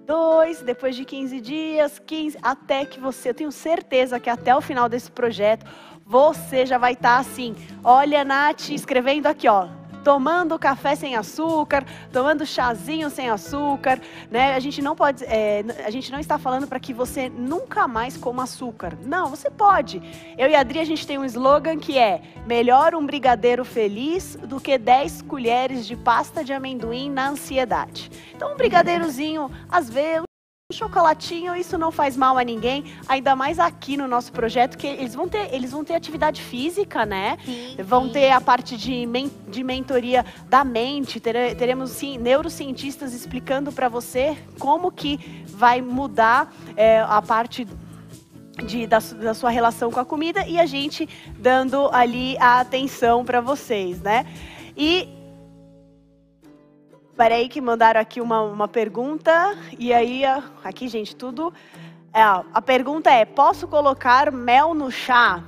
dois, 0.05 0.61
depois 0.61 0.95
de 0.95 1.05
15 1.05 1.41
dias, 1.41 1.99
15, 1.99 2.37
até 2.41 2.85
que 2.85 2.99
você, 2.99 3.29
eu 3.29 3.33
tenho 3.33 3.51
certeza 3.51 4.19
que 4.19 4.29
até 4.29 4.55
o 4.55 4.61
final 4.61 4.87
desse 4.87 5.11
projeto, 5.11 5.65
você 6.05 6.65
já 6.65 6.77
vai 6.77 6.93
estar 6.93 7.15
tá 7.15 7.19
assim. 7.19 7.55
Olha, 7.83 8.23
Nath, 8.23 8.69
escrevendo 8.69 9.27
aqui, 9.27 9.47
ó 9.47 9.80
tomando 10.03 10.57
café 10.57 10.95
sem 10.95 11.15
açúcar, 11.15 11.85
tomando 12.11 12.45
chazinho 12.45 13.09
sem 13.09 13.29
açúcar, 13.29 13.99
né? 14.29 14.55
A 14.55 14.59
gente 14.59 14.81
não 14.81 14.95
pode, 14.95 15.23
é, 15.25 15.63
a 15.85 15.89
gente 15.89 16.11
não 16.11 16.19
está 16.19 16.37
falando 16.37 16.67
para 16.67 16.79
que 16.79 16.93
você 16.93 17.29
nunca 17.29 17.87
mais 17.87 18.17
coma 18.17 18.43
açúcar. 18.43 18.97
Não, 19.05 19.27
você 19.27 19.49
pode. 19.49 20.01
Eu 20.37 20.49
e 20.49 20.55
a 20.55 20.61
Adri 20.61 20.79
a 20.79 20.85
gente 20.85 21.05
tem 21.05 21.17
um 21.17 21.25
slogan 21.25 21.77
que 21.77 21.97
é: 21.97 22.21
melhor 22.45 22.95
um 22.95 23.05
brigadeiro 23.05 23.63
feliz 23.63 24.35
do 24.35 24.59
que 24.59 24.77
10 24.77 25.23
colheres 25.23 25.85
de 25.85 25.95
pasta 25.95 26.43
de 26.43 26.53
amendoim 26.53 27.09
na 27.09 27.29
ansiedade. 27.29 28.11
Então 28.35 28.53
um 28.53 28.57
brigadeirozinho, 28.57 29.51
às 29.69 29.89
vezes 29.89 30.30
chocolatinho, 30.71 31.55
isso 31.55 31.77
não 31.77 31.91
faz 31.91 32.15
mal 32.15 32.37
a 32.37 32.43
ninguém, 32.43 32.85
ainda 33.07 33.35
mais 33.35 33.59
aqui 33.59 33.97
no 33.97 34.07
nosso 34.07 34.31
projeto, 34.31 34.77
que 34.77 34.87
eles 34.87 35.13
vão 35.13 35.27
ter, 35.27 35.53
eles 35.53 35.71
vão 35.71 35.83
ter 35.83 35.95
atividade 35.95 36.41
física, 36.41 37.05
né? 37.05 37.37
Sim, 37.45 37.75
vão 37.83 38.05
sim. 38.05 38.13
ter 38.13 38.31
a 38.31 38.41
parte 38.41 38.77
de, 38.77 39.05
men 39.05 39.31
de 39.47 39.63
mentoria 39.63 40.25
da 40.47 40.63
mente, 40.63 41.19
ter, 41.19 41.55
teremos 41.55 41.91
sim 41.91 42.17
neurocientistas 42.17 43.13
explicando 43.13 43.71
para 43.71 43.89
você 43.89 44.37
como 44.59 44.91
que 44.91 45.45
vai 45.47 45.81
mudar 45.81 46.53
é, 46.75 47.01
a 47.01 47.21
parte 47.21 47.67
de, 48.65 48.85
da, 48.85 48.99
da, 48.99 49.33
sua 49.33 49.49
relação 49.49 49.91
com 49.91 49.99
a 49.99 50.05
comida 50.05 50.45
e 50.47 50.59
a 50.59 50.65
gente 50.65 51.07
dando 51.37 51.89
ali 51.91 52.37
a 52.37 52.59
atenção 52.59 53.23
para 53.23 53.41
vocês, 53.41 54.01
né? 54.01 54.25
E 54.75 55.07
Peraí 57.15 57.47
que 57.47 57.61
mandaram 57.61 57.99
aqui 57.99 58.21
uma, 58.21 58.41
uma 58.41 58.67
pergunta. 58.67 59.57
E 59.77 59.93
aí, 59.93 60.23
aqui, 60.63 60.87
gente, 60.87 61.15
tudo. 61.15 61.53
É, 62.13 62.21
a 62.21 62.61
pergunta 62.61 63.09
é: 63.09 63.25
posso 63.25 63.67
colocar 63.67 64.31
mel 64.31 64.73
no 64.73 64.91
chá? 64.91 65.43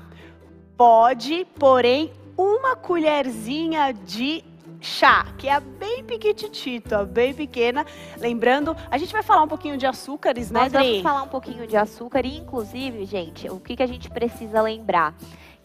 Pode, 0.77 1.45
porém, 1.57 2.11
uma 2.37 2.75
colherzinha 2.75 3.93
de 3.93 4.43
chá, 4.83 5.25
que 5.37 5.47
é 5.47 5.59
bem 5.59 6.03
piquititita, 6.03 7.05
bem 7.05 7.33
pequena. 7.33 7.85
Lembrando, 8.17 8.75
a 8.91 8.97
gente 8.97 9.13
vai 9.13 9.23
falar 9.23 9.43
um 9.43 9.47
pouquinho 9.47 9.77
de 9.77 9.85
açúcares, 9.85 10.51
né, 10.51 10.61
Nós 10.61 10.73
vamos 10.73 11.01
falar 11.01 11.23
um 11.23 11.27
pouquinho 11.27 11.65
de 11.65 11.77
açúcar 11.77 12.25
e, 12.25 12.37
inclusive, 12.37 13.05
gente, 13.05 13.49
o 13.49 13.59
que, 13.59 13.75
que 13.75 13.83
a 13.83 13.87
gente 13.87 14.09
precisa 14.09 14.61
lembrar? 14.61 15.15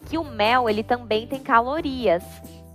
Que 0.08 0.16
o 0.16 0.24
mel, 0.24 0.70
ele 0.70 0.84
também 0.84 1.26
tem 1.26 1.40
calorias 1.40 2.22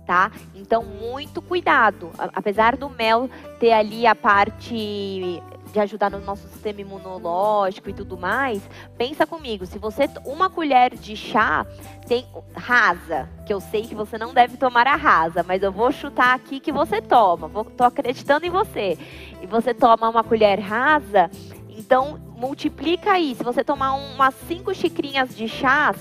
tá? 0.06 0.30
Então, 0.54 0.84
muito 0.84 1.40
cuidado. 1.42 2.10
Apesar 2.18 2.76
do 2.76 2.88
mel 2.88 3.28
ter 3.58 3.72
ali 3.72 4.06
a 4.06 4.14
parte 4.14 5.42
de 5.74 5.80
ajudar 5.80 6.08
no 6.08 6.20
nosso 6.20 6.46
sistema 6.46 6.80
imunológico 6.80 7.90
e 7.90 7.92
tudo 7.92 8.16
mais, 8.16 8.62
pensa 8.96 9.26
comigo, 9.26 9.66
se 9.66 9.76
você 9.76 10.08
uma 10.24 10.48
colher 10.48 10.94
de 10.94 11.16
chá 11.16 11.66
tem 12.06 12.24
rasa, 12.54 13.28
que 13.44 13.52
eu 13.52 13.60
sei 13.60 13.82
que 13.82 13.94
você 13.94 14.16
não 14.16 14.32
deve 14.32 14.56
tomar 14.56 14.86
a 14.86 14.94
rasa, 14.94 15.42
mas 15.42 15.64
eu 15.64 15.72
vou 15.72 15.90
chutar 15.90 16.32
aqui 16.32 16.60
que 16.60 16.70
você 16.70 17.02
toma, 17.02 17.48
vou, 17.48 17.64
tô 17.64 17.82
acreditando 17.82 18.46
em 18.46 18.50
você. 18.50 18.96
E 19.42 19.46
você 19.48 19.74
toma 19.74 20.08
uma 20.08 20.22
colher 20.22 20.60
rasa, 20.60 21.28
então 21.68 22.20
multiplica 22.36 23.12
aí. 23.12 23.34
Se 23.34 23.42
você 23.42 23.64
tomar 23.64 23.94
umas 23.94 24.34
cinco 24.46 24.72
xicrinhas 24.72 25.34
de 25.34 25.48
chás, 25.48 25.96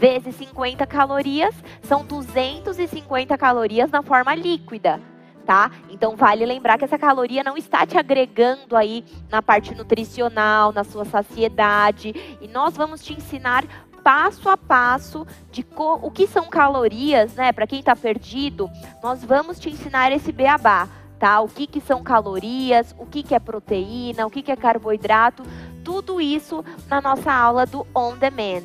vezes 0.00 0.34
50 0.36 0.86
calorias, 0.86 1.54
são 1.82 2.06
250 2.06 3.36
calorias 3.36 3.90
na 3.90 4.02
forma 4.02 4.34
líquida. 4.34 4.98
Tá? 5.44 5.70
Então 5.90 6.16
vale 6.16 6.46
lembrar 6.46 6.78
que 6.78 6.84
essa 6.84 6.98
caloria 6.98 7.42
não 7.42 7.56
está 7.56 7.84
te 7.84 7.98
agregando 7.98 8.76
aí 8.76 9.04
na 9.28 9.42
parte 9.42 9.74
nutricional, 9.74 10.72
na 10.72 10.84
sua 10.84 11.04
saciedade, 11.04 12.14
e 12.40 12.46
nós 12.48 12.76
vamos 12.76 13.02
te 13.02 13.12
ensinar 13.12 13.64
passo 14.02 14.48
a 14.48 14.56
passo 14.56 15.26
de 15.50 15.66
o 15.76 16.10
que 16.10 16.26
são 16.26 16.48
calorias, 16.48 17.34
né? 17.34 17.52
Para 17.52 17.66
quem 17.66 17.80
está 17.80 17.96
perdido, 17.96 18.70
nós 19.02 19.24
vamos 19.24 19.58
te 19.58 19.68
ensinar 19.68 20.12
esse 20.12 20.30
beabá, 20.30 20.88
tá? 21.18 21.40
O 21.40 21.48
que, 21.48 21.66
que 21.66 21.80
são 21.80 22.02
calorias, 22.02 22.94
o 22.96 23.04
que, 23.04 23.22
que 23.22 23.34
é 23.34 23.40
proteína, 23.40 24.26
o 24.26 24.30
que, 24.30 24.42
que 24.42 24.52
é 24.52 24.56
carboidrato, 24.56 25.42
tudo 25.82 26.20
isso 26.20 26.64
na 26.88 27.00
nossa 27.00 27.32
aula 27.32 27.66
do 27.66 27.84
On 27.94 28.16
Demand 28.16 28.62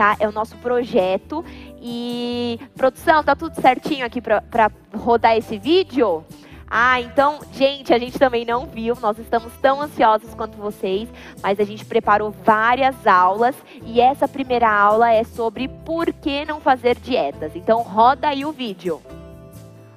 tá? 0.00 0.16
É 0.18 0.26
o 0.26 0.32
nosso 0.32 0.56
projeto. 0.56 1.44
E, 1.78 2.58
produção, 2.74 3.22
tá 3.22 3.36
tudo 3.36 3.60
certinho 3.60 4.06
aqui 4.06 4.18
para 4.22 4.70
rodar 4.96 5.36
esse 5.36 5.58
vídeo? 5.58 6.24
Ah, 6.66 6.98
então, 7.02 7.40
gente, 7.52 7.92
a 7.92 7.98
gente 7.98 8.18
também 8.18 8.46
não 8.46 8.64
viu, 8.64 8.96
nós 9.02 9.18
estamos 9.18 9.52
tão 9.60 9.82
ansiosos 9.82 10.32
quanto 10.34 10.56
vocês, 10.56 11.06
mas 11.42 11.60
a 11.60 11.64
gente 11.64 11.84
preparou 11.84 12.30
várias 12.30 13.06
aulas 13.06 13.56
e 13.82 14.00
essa 14.00 14.26
primeira 14.26 14.70
aula 14.70 15.12
é 15.12 15.24
sobre 15.24 15.68
por 15.68 16.10
que 16.12 16.46
não 16.46 16.60
fazer 16.60 16.96
dietas. 16.98 17.54
Então, 17.54 17.82
roda 17.82 18.28
aí 18.28 18.44
o 18.46 18.52
vídeo. 18.52 19.02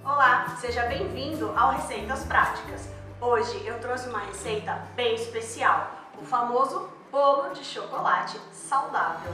Olá, 0.03 0.57
seja 0.59 0.83
bem-vindo 0.87 1.53
ao 1.55 1.73
Receitas 1.73 2.25
Práticas. 2.25 2.91
Hoje 3.21 3.65
eu 3.65 3.79
trouxe 3.79 4.09
uma 4.09 4.19
receita 4.19 4.81
bem 4.97 5.15
especial, 5.15 5.91
o 6.21 6.25
famoso 6.25 6.89
bolo 7.13 7.53
de 7.53 7.63
chocolate 7.63 8.39
saudável. 8.51 9.31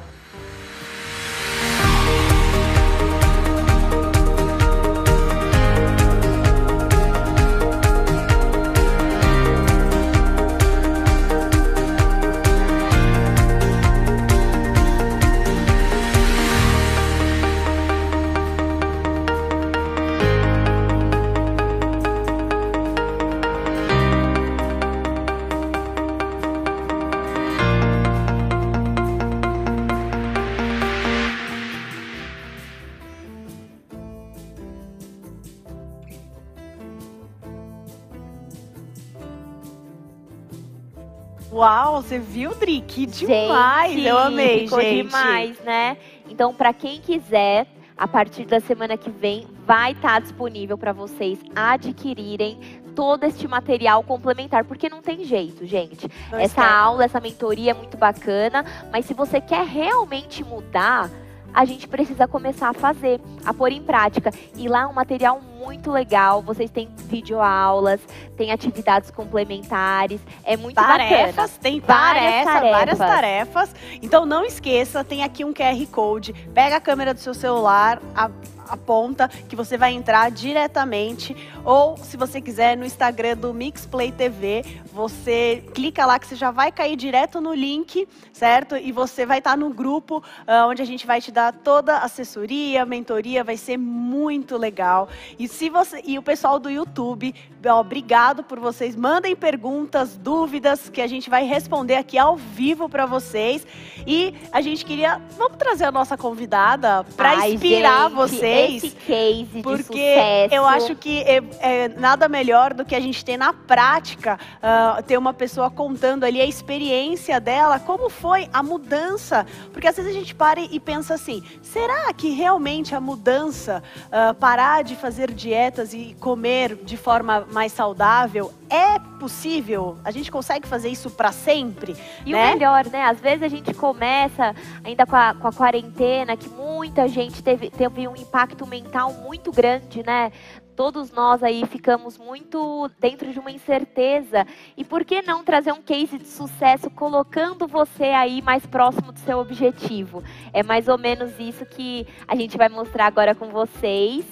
Uau, 41.59 42.01
você 42.01 42.17
viu, 42.17 42.55
Dri? 42.55 42.79
Que 42.79 43.05
demais! 43.05 43.91
Gente, 43.91 44.07
eu 44.07 44.17
amei, 44.17 44.59
ficou 44.59 44.79
gente. 44.79 45.03
demais, 45.03 45.59
né? 45.59 45.97
Então, 46.29 46.53
para 46.53 46.71
quem 46.71 47.01
quiser, 47.01 47.67
a 47.97 48.07
partir 48.07 48.45
da 48.45 48.61
semana 48.61 48.95
que 48.95 49.09
vem, 49.09 49.45
vai 49.67 49.91
estar 49.91 50.21
disponível 50.21 50.77
para 50.77 50.93
vocês 50.93 51.37
adquirirem 51.53 52.61
todo 52.95 53.25
este 53.25 53.45
material 53.45 54.01
complementar, 54.03 54.63
porque 54.63 54.87
não 54.87 55.01
tem 55.01 55.25
jeito, 55.25 55.65
gente. 55.65 56.07
Não 56.31 56.39
essa 56.39 56.63
aula, 56.63 57.03
essa 57.03 57.19
mentoria 57.19 57.71
é 57.71 57.73
muito 57.73 57.97
bacana, 57.97 58.63
mas 58.89 59.03
se 59.03 59.13
você 59.13 59.41
quer 59.41 59.65
realmente 59.65 60.45
mudar, 60.45 61.09
a 61.53 61.65
gente 61.65 61.89
precisa 61.89 62.25
começar 62.25 62.69
a 62.69 62.73
fazer, 62.73 63.19
a 63.43 63.53
pôr 63.53 63.73
em 63.73 63.83
prática. 63.83 64.31
E 64.55 64.69
lá 64.69 64.83
é 64.83 64.87
um 64.87 64.93
material 64.93 65.41
muito 65.59 65.91
legal, 65.91 66.41
vocês 66.41 66.71
têm 66.71 66.87
videoaulas, 67.05 67.99
tem 68.37 68.51
atividades 68.51 69.11
complementares, 69.11 70.21
é 70.43 70.55
muito 70.57 70.75
bacana. 70.75 70.97
Tarefas, 71.09 71.57
tem 71.57 71.79
Várias 71.79 72.43
tarefa, 72.45 72.69
várias 72.71 72.97
tarefas. 72.97 73.69
tarefas. 73.69 73.75
Então 74.01 74.25
não 74.25 74.43
esqueça, 74.45 75.03
tem 75.03 75.23
aqui 75.23 75.43
um 75.43 75.53
QR 75.53 75.85
Code. 75.91 76.33
Pega 76.53 76.77
a 76.77 76.81
câmera 76.81 77.13
do 77.13 77.19
seu 77.19 77.33
celular, 77.33 78.01
a- 78.15 78.29
aponta 78.69 79.27
que 79.27 79.55
você 79.55 79.77
vai 79.77 79.93
entrar 79.93 80.29
diretamente. 80.31 81.35
Ou, 81.65 81.97
se 81.97 82.15
você 82.15 82.39
quiser, 82.39 82.77
no 82.77 82.85
Instagram 82.85 83.35
do 83.37 83.53
Mixplay 83.53 84.11
TV, 84.11 84.63
você 84.93 85.63
clica 85.73 86.05
lá 86.05 86.19
que 86.19 86.27
você 86.27 86.35
já 86.35 86.51
vai 86.51 86.71
cair 86.71 86.95
direto 86.95 87.41
no 87.41 87.53
link, 87.53 88.07
certo? 88.31 88.77
E 88.77 88.91
você 88.91 89.25
vai 89.25 89.39
estar 89.39 89.57
no 89.57 89.69
grupo 89.69 90.23
ah, 90.47 90.67
onde 90.67 90.81
a 90.81 90.85
gente 90.85 91.05
vai 91.05 91.21
te 91.21 91.31
dar 91.31 91.53
toda 91.53 91.97
a 91.97 92.05
assessoria, 92.05 92.85
mentoria, 92.85 93.43
vai 93.43 93.57
ser 93.57 93.77
muito 93.77 94.57
legal. 94.57 95.09
E 95.37 95.47
se 95.47 95.69
você 95.69 96.01
e 96.05 96.17
o 96.17 96.21
pessoal 96.21 96.59
do 96.59 96.69
YouTube, 96.69 97.33
ó, 97.65 97.79
obrigado 97.79 98.43
por 98.43 98.59
vocês. 98.59 98.95
Mandem 98.95 99.35
perguntas, 99.35 100.17
dúvidas 100.17 100.89
que 100.89 101.01
a 101.01 101.07
gente 101.07 101.29
vai 101.29 101.45
responder 101.45 101.95
aqui 101.95 102.17
ao 102.17 102.35
vivo 102.35 102.87
para 102.87 103.05
vocês. 103.05 103.65
E 104.05 104.33
a 104.51 104.61
gente 104.61 104.85
queria, 104.85 105.21
vamos 105.37 105.57
trazer 105.57 105.85
a 105.85 105.91
nossa 105.91 106.17
convidada 106.17 107.03
para 107.15 107.49
inspirar 107.49 108.09
gente, 108.09 108.15
vocês. 108.15 108.39
Esse 108.59 108.89
case 108.91 109.45
de 109.45 109.61
Porque 109.61 109.83
sucesso. 109.83 110.53
eu 110.53 110.65
acho 110.65 110.95
que 110.95 111.21
é, 111.21 111.41
é 111.59 111.87
nada 111.89 112.27
melhor 112.27 112.73
do 112.73 112.85
que 112.85 112.95
a 112.95 112.99
gente 112.99 113.23
ter 113.23 113.37
na 113.37 113.53
prática, 113.53 114.39
ah, 114.61 115.01
ter 115.05 115.17
uma 115.17 115.33
pessoa 115.33 115.69
contando 115.69 116.23
ali 116.23 116.41
a 116.41 116.45
experiência 116.45 117.39
dela, 117.39 117.79
como 117.79 118.09
foi 118.09 118.49
a 118.53 118.61
mudança. 118.61 119.45
Porque 119.71 119.87
às 119.87 119.95
vezes 119.95 120.11
a 120.11 120.17
gente 120.17 120.35
para 120.35 120.59
e 120.59 120.79
pensa 120.79 121.13
assim: 121.13 121.43
será 121.61 122.13
que 122.13 122.29
realmente 122.29 122.95
a 122.95 122.99
mudança, 122.99 123.83
ah, 124.11 124.33
parar 124.33 124.83
de 124.83 124.95
fazer 124.95 125.31
dietas 125.31 125.93
e 125.93 126.15
comer 126.19 126.75
de 126.75 126.97
forma 126.97 127.47
mais 127.51 127.71
saudável, 127.71 128.51
é 128.69 128.99
possível? 129.19 129.97
A 130.03 130.11
gente 130.11 130.31
consegue 130.31 130.67
fazer 130.67 130.89
isso 130.89 131.09
para 131.09 131.31
sempre? 131.31 131.95
E 132.25 132.31
né? 132.31 132.45
o 132.45 132.53
melhor, 132.53 132.85
né? 132.85 133.03
Às 133.03 133.19
vezes 133.19 133.43
a 133.43 133.47
gente 133.47 133.73
começa 133.73 134.55
ainda 134.83 135.05
com 135.05 135.15
a, 135.15 135.33
com 135.33 135.47
a 135.47 135.51
quarentena, 135.51 136.37
que 136.37 136.49
muita 136.49 137.07
gente 137.07 137.41
teve, 137.41 137.69
teve 137.69 138.07
um 138.07 138.15
impacto 138.15 138.48
mental 138.65 139.13
muito 139.13 139.51
grande, 139.51 140.03
né? 140.03 140.31
Todos 140.75 141.11
nós 141.11 141.43
aí 141.43 141.65
ficamos 141.65 142.17
muito 142.17 142.89
dentro 142.99 143.31
de 143.33 143.39
uma 143.39 143.51
incerteza. 143.51 144.47
E 144.77 144.85
por 144.85 145.03
que 145.03 145.21
não 145.21 145.43
trazer 145.43 145.73
um 145.73 145.81
case 145.81 146.17
de 146.17 146.27
sucesso 146.27 146.89
colocando 146.89 147.67
você 147.67 148.05
aí 148.05 148.41
mais 148.41 148.65
próximo 148.65 149.11
do 149.11 149.19
seu 149.19 149.39
objetivo? 149.39 150.23
É 150.53 150.63
mais 150.63 150.87
ou 150.87 150.97
menos 150.97 151.37
isso 151.39 151.65
que 151.65 152.07
a 152.27 152.35
gente 152.35 152.57
vai 152.57 152.69
mostrar 152.69 153.07
agora 153.07 153.35
com 153.35 153.49
vocês. 153.49 154.25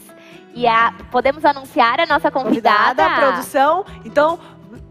E 0.55 0.65
a, 0.65 0.93
podemos 1.11 1.45
anunciar 1.45 1.99
a 1.99 2.05
nossa 2.05 2.31
convidada? 2.31 3.03
convidada, 3.03 3.05
a 3.05 3.19
produção. 3.19 3.85
Então, 4.05 4.39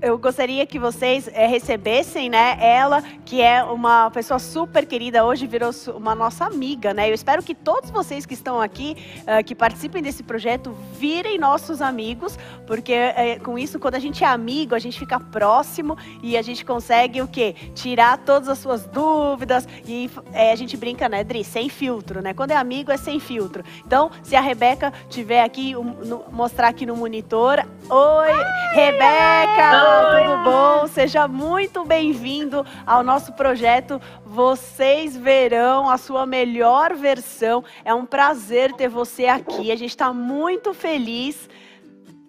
eu 0.03 0.19
gostaria 0.19 0.67
que 0.67 0.79
vocês 0.79 1.29
eh, 1.33 1.47
recebessem, 1.47 2.29
né, 2.29 2.59
ela, 2.61 3.03
que 3.25 3.41
é 3.41 3.63
uma 3.65 4.11
pessoa 4.11 4.39
super 4.39 4.85
querida, 4.87 5.25
hoje 5.25 5.47
virou 5.47 5.71
uma 5.95 6.15
nossa 6.15 6.45
amiga, 6.45 6.93
né? 6.93 7.09
Eu 7.09 7.15
espero 7.15 7.43
que 7.43 7.55
todos 7.55 7.91
vocês 7.91 8.27
que 8.27 8.35
estão 8.35 8.61
aqui, 8.61 8.97
eh, 9.27 9.43
que 9.43 9.55
participem 9.55 10.03
desse 10.03 10.23
projeto, 10.23 10.71
virem 10.99 11.39
nossos 11.39 11.81
amigos, 11.81 12.39
porque 12.67 12.93
eh, 12.93 13.39
com 13.43 13.59
isso, 13.59 13.79
quando 13.79 13.95
a 13.95 13.99
gente 13.99 14.23
é 14.23 14.27
amigo, 14.27 14.75
a 14.75 14.79
gente 14.79 14.99
fica 14.99 15.19
próximo 15.19 15.97
e 16.23 16.37
a 16.37 16.43
gente 16.43 16.65
consegue 16.65 17.23
o 17.23 17.27
quê? 17.27 17.55
Tirar 17.75 18.19
todas 18.19 18.49
as 18.49 18.59
suas 18.59 18.87
dúvidas 18.87 19.67
e 19.87 20.11
a 20.53 20.55
gente 20.57 20.77
brinca, 20.77 21.09
né, 21.09 21.25
Dri? 21.25 21.43
Sem 21.43 21.69
filtro, 21.69 22.21
né? 22.21 22.35
Quando 22.35 22.51
é 22.51 22.57
amigo, 22.57 22.93
é 22.93 22.97
sem 22.99 23.19
filtro. 23.19 23.65
Então, 23.85 24.11
se 24.23 24.37
a 24.37 24.41
Rebeca 24.41 24.93
tiver 25.09 25.43
aqui, 25.43 25.75
um, 25.75 25.83
no- 25.83 26.25
mostrar 26.31 26.69
aqui 26.69 26.85
no 26.85 26.95
monitor. 26.97 27.65
Oi, 27.89 28.33
Rebeca! 28.75 29.87
Tudo 29.97 30.45
bom? 30.45 30.87
Seja 30.89 31.27
muito 31.27 31.83
bem-vindo 31.83 32.67
ao 32.87 33.03
nosso 33.03 33.33
projeto 33.33 33.99
Vocês 34.27 35.17
Verão 35.17 35.89
a 35.89 35.97
Sua 35.97 36.27
Melhor 36.27 36.95
Versão. 36.95 37.65
É 37.83 37.95
um 37.95 38.05
prazer 38.05 38.75
ter 38.75 38.89
você 38.89 39.27
aqui. 39.27 39.73
A 39.73 39.77
gente 39.77 39.91
está 39.91 40.13
muito 40.13 40.75
feliz. 40.75 41.49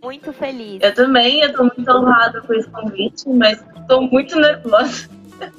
Muito 0.02 0.32
feliz. 0.32 0.82
Eu 0.82 0.94
também, 0.94 1.42
eu 1.42 1.54
tô 1.54 1.64
muito 1.64 1.92
honrada 1.92 2.42
com 2.42 2.54
esse 2.54 2.70
convite, 2.70 3.28
mas 3.28 3.62
tô 3.88 4.02
muito 4.02 4.40
nervosa. 4.40 5.10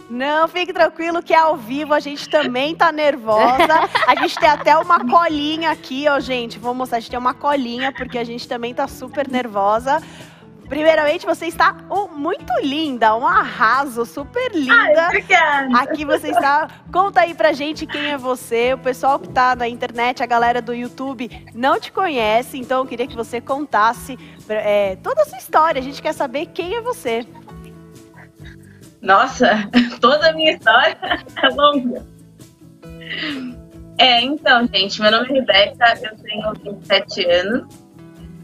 Não, 0.09 0.49
fique 0.49 0.73
tranquilo 0.73 1.23
que 1.23 1.35
ao 1.35 1.57
vivo 1.57 1.93
a 1.93 2.01
gente 2.01 2.29
também 2.29 2.75
tá 2.75 2.91
nervosa. 2.91 3.89
A 4.07 4.15
gente 4.17 4.35
tem 4.37 4.49
até 4.49 4.77
uma 4.79 5.07
colinha 5.07 5.71
aqui, 5.71 6.07
ó, 6.09 6.19
gente. 6.19 6.59
Vou 6.59 6.75
mostrar, 6.75 6.97
a 6.97 7.01
gente 7.01 7.11
tem 7.11 7.19
uma 7.19 7.35
colinha 7.35 7.93
porque 7.93 8.17
a 8.17 8.25
gente 8.25 8.49
também 8.49 8.73
tá 8.73 8.89
super 8.89 9.29
nervosa. 9.29 10.01
Primeiramente, 10.69 11.25
você 11.25 11.47
está 11.47 11.75
muito 12.13 12.53
linda, 12.63 13.17
um 13.17 13.27
arraso, 13.27 14.05
super 14.05 14.53
linda. 14.53 14.75
Ai, 14.75 15.07
obrigada. 15.07 15.79
Aqui 15.79 16.05
você 16.05 16.29
está. 16.29 16.69
Conta 16.93 17.23
aí 17.23 17.33
pra 17.33 17.53
gente 17.53 17.87
quem 17.87 18.11
é 18.11 18.19
você. 18.19 18.75
O 18.75 18.79
pessoal 18.79 19.19
que 19.19 19.29
tá 19.29 19.57
na 19.57 19.67
internet, 19.67 20.23
a 20.23 20.27
galera 20.27 20.61
do 20.61 20.75
YouTube, 20.75 21.31
não 21.55 21.81
te 21.81 21.91
conhece, 21.91 22.59
então 22.59 22.81
eu 22.81 22.87
queria 22.87 23.07
que 23.07 23.17
você 23.17 23.41
contasse 23.41 24.19
é, 24.49 24.97
toda 24.97 25.23
a 25.23 25.25
sua 25.25 25.39
história. 25.39 25.81
A 25.81 25.83
gente 25.83 26.03
quer 26.03 26.13
saber 26.13 26.47
quem 26.47 26.75
é 26.75 26.83
você. 26.83 27.27
Nossa, 29.01 29.69
toda 30.01 30.29
a 30.29 30.33
minha 30.35 30.53
história 30.53 30.99
é 31.43 31.49
longa. 31.49 32.07
É, 33.97 34.21
então, 34.21 34.69
gente, 34.73 35.01
meu 35.01 35.11
nome 35.11 35.31
é 35.31 35.33
Rebeca, 35.33 35.99
eu 36.03 36.17
tenho 36.19 36.77
27 36.79 37.25
anos 37.25 37.88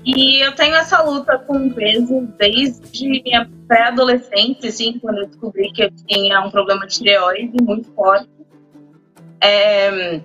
e 0.04 0.44
eu 0.44 0.54
tenho 0.54 0.74
essa 0.74 1.02
luta 1.02 1.38
com 1.38 1.66
o 1.66 1.72
peso 1.72 2.28
desde 2.38 3.22
minha 3.22 3.48
pré-adolescência, 3.66 4.68
assim, 4.68 4.98
quando 4.98 5.18
eu 5.18 5.26
descobri 5.26 5.72
que 5.72 5.84
eu 5.84 5.90
tinha 6.06 6.40
um 6.42 6.50
problema 6.50 6.86
de 6.86 6.98
tireoide 6.98 7.56
muito 7.62 7.90
forte. 7.94 8.28
É, 9.40 10.20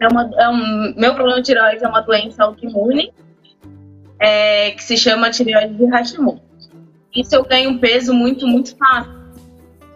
é 0.00 0.08
uma, 0.08 0.30
é 0.38 0.48
um, 0.48 0.94
meu 0.96 1.14
problema 1.14 1.40
de 1.40 1.46
tireoide 1.46 1.84
é 1.84 1.88
uma 1.88 2.00
doença 2.00 2.44
autoimune 2.44 3.12
é, 4.18 4.70
que 4.70 4.82
se 4.82 4.96
chama 4.96 5.30
tireoide 5.30 5.74
de 5.74 5.84
Hashimoto. 5.84 6.42
Isso 7.14 7.34
eu 7.34 7.44
ganho 7.44 7.78
peso 7.78 8.14
muito, 8.14 8.46
muito 8.46 8.76
fácil. 8.76 9.20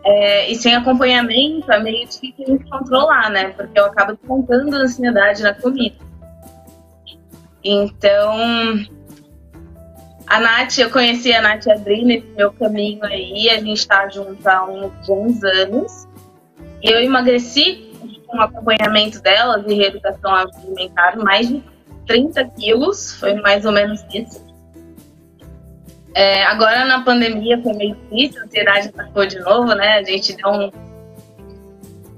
É, 0.07 0.51
e 0.51 0.55
sem 0.57 0.75
acompanhamento 0.75 1.73
é 1.73 1.79
meio 1.79 2.07
difícil 2.07 2.59
de 2.59 2.65
controlar, 2.69 3.31
né? 3.31 3.49
Porque 3.51 3.79
eu 3.79 3.87
acabo 3.87 4.13
descontando 4.13 4.77
a 4.77 4.81
ansiedade 4.81 5.43
na 5.43 5.55
comida. 5.55 5.97
Então, 7.65 8.37
a 10.27 10.41
Nath, 10.41 10.79
eu 10.79 10.91
conheci 10.91 11.33
a 11.33 11.41
Nath 11.43 11.67
Adri 11.69 12.05
nesse 12.05 12.27
meu 12.37 12.53
caminho 12.53 13.05
aí, 13.05 13.49
a 13.51 13.59
gente 13.61 13.87
tá 13.87 14.09
junto 14.09 14.47
há 14.49 14.65
uns 14.65 14.93
bons 15.07 15.43
anos. 15.45 16.07
Eu 16.83 17.01
emagreci 17.03 17.91
com 18.27 18.39
o 18.39 18.41
acompanhamento 18.43 19.21
delas 19.23 19.65
e 19.67 19.75
reeducação 19.75 20.35
alimentar 20.35 21.17
mais 21.17 21.49
de 21.49 21.63
30 22.07 22.45
quilos, 22.51 23.15
foi 23.19 23.35
mais 23.35 23.65
ou 23.65 23.73
menos 23.73 24.05
isso. 24.13 24.43
É, 26.15 26.45
agora 26.45 26.85
na 26.85 27.03
pandemia 27.03 27.61
foi 27.63 27.73
meio 27.73 27.97
difícil, 27.97 28.41
a 28.43 28.45
ansiedade 28.45 28.89
atacou 28.89 29.27
de 29.27 29.39
novo, 29.41 29.75
né? 29.75 29.99
A 29.99 30.03
gente 30.05 30.33
deu 30.37 30.49
um, 30.49 30.71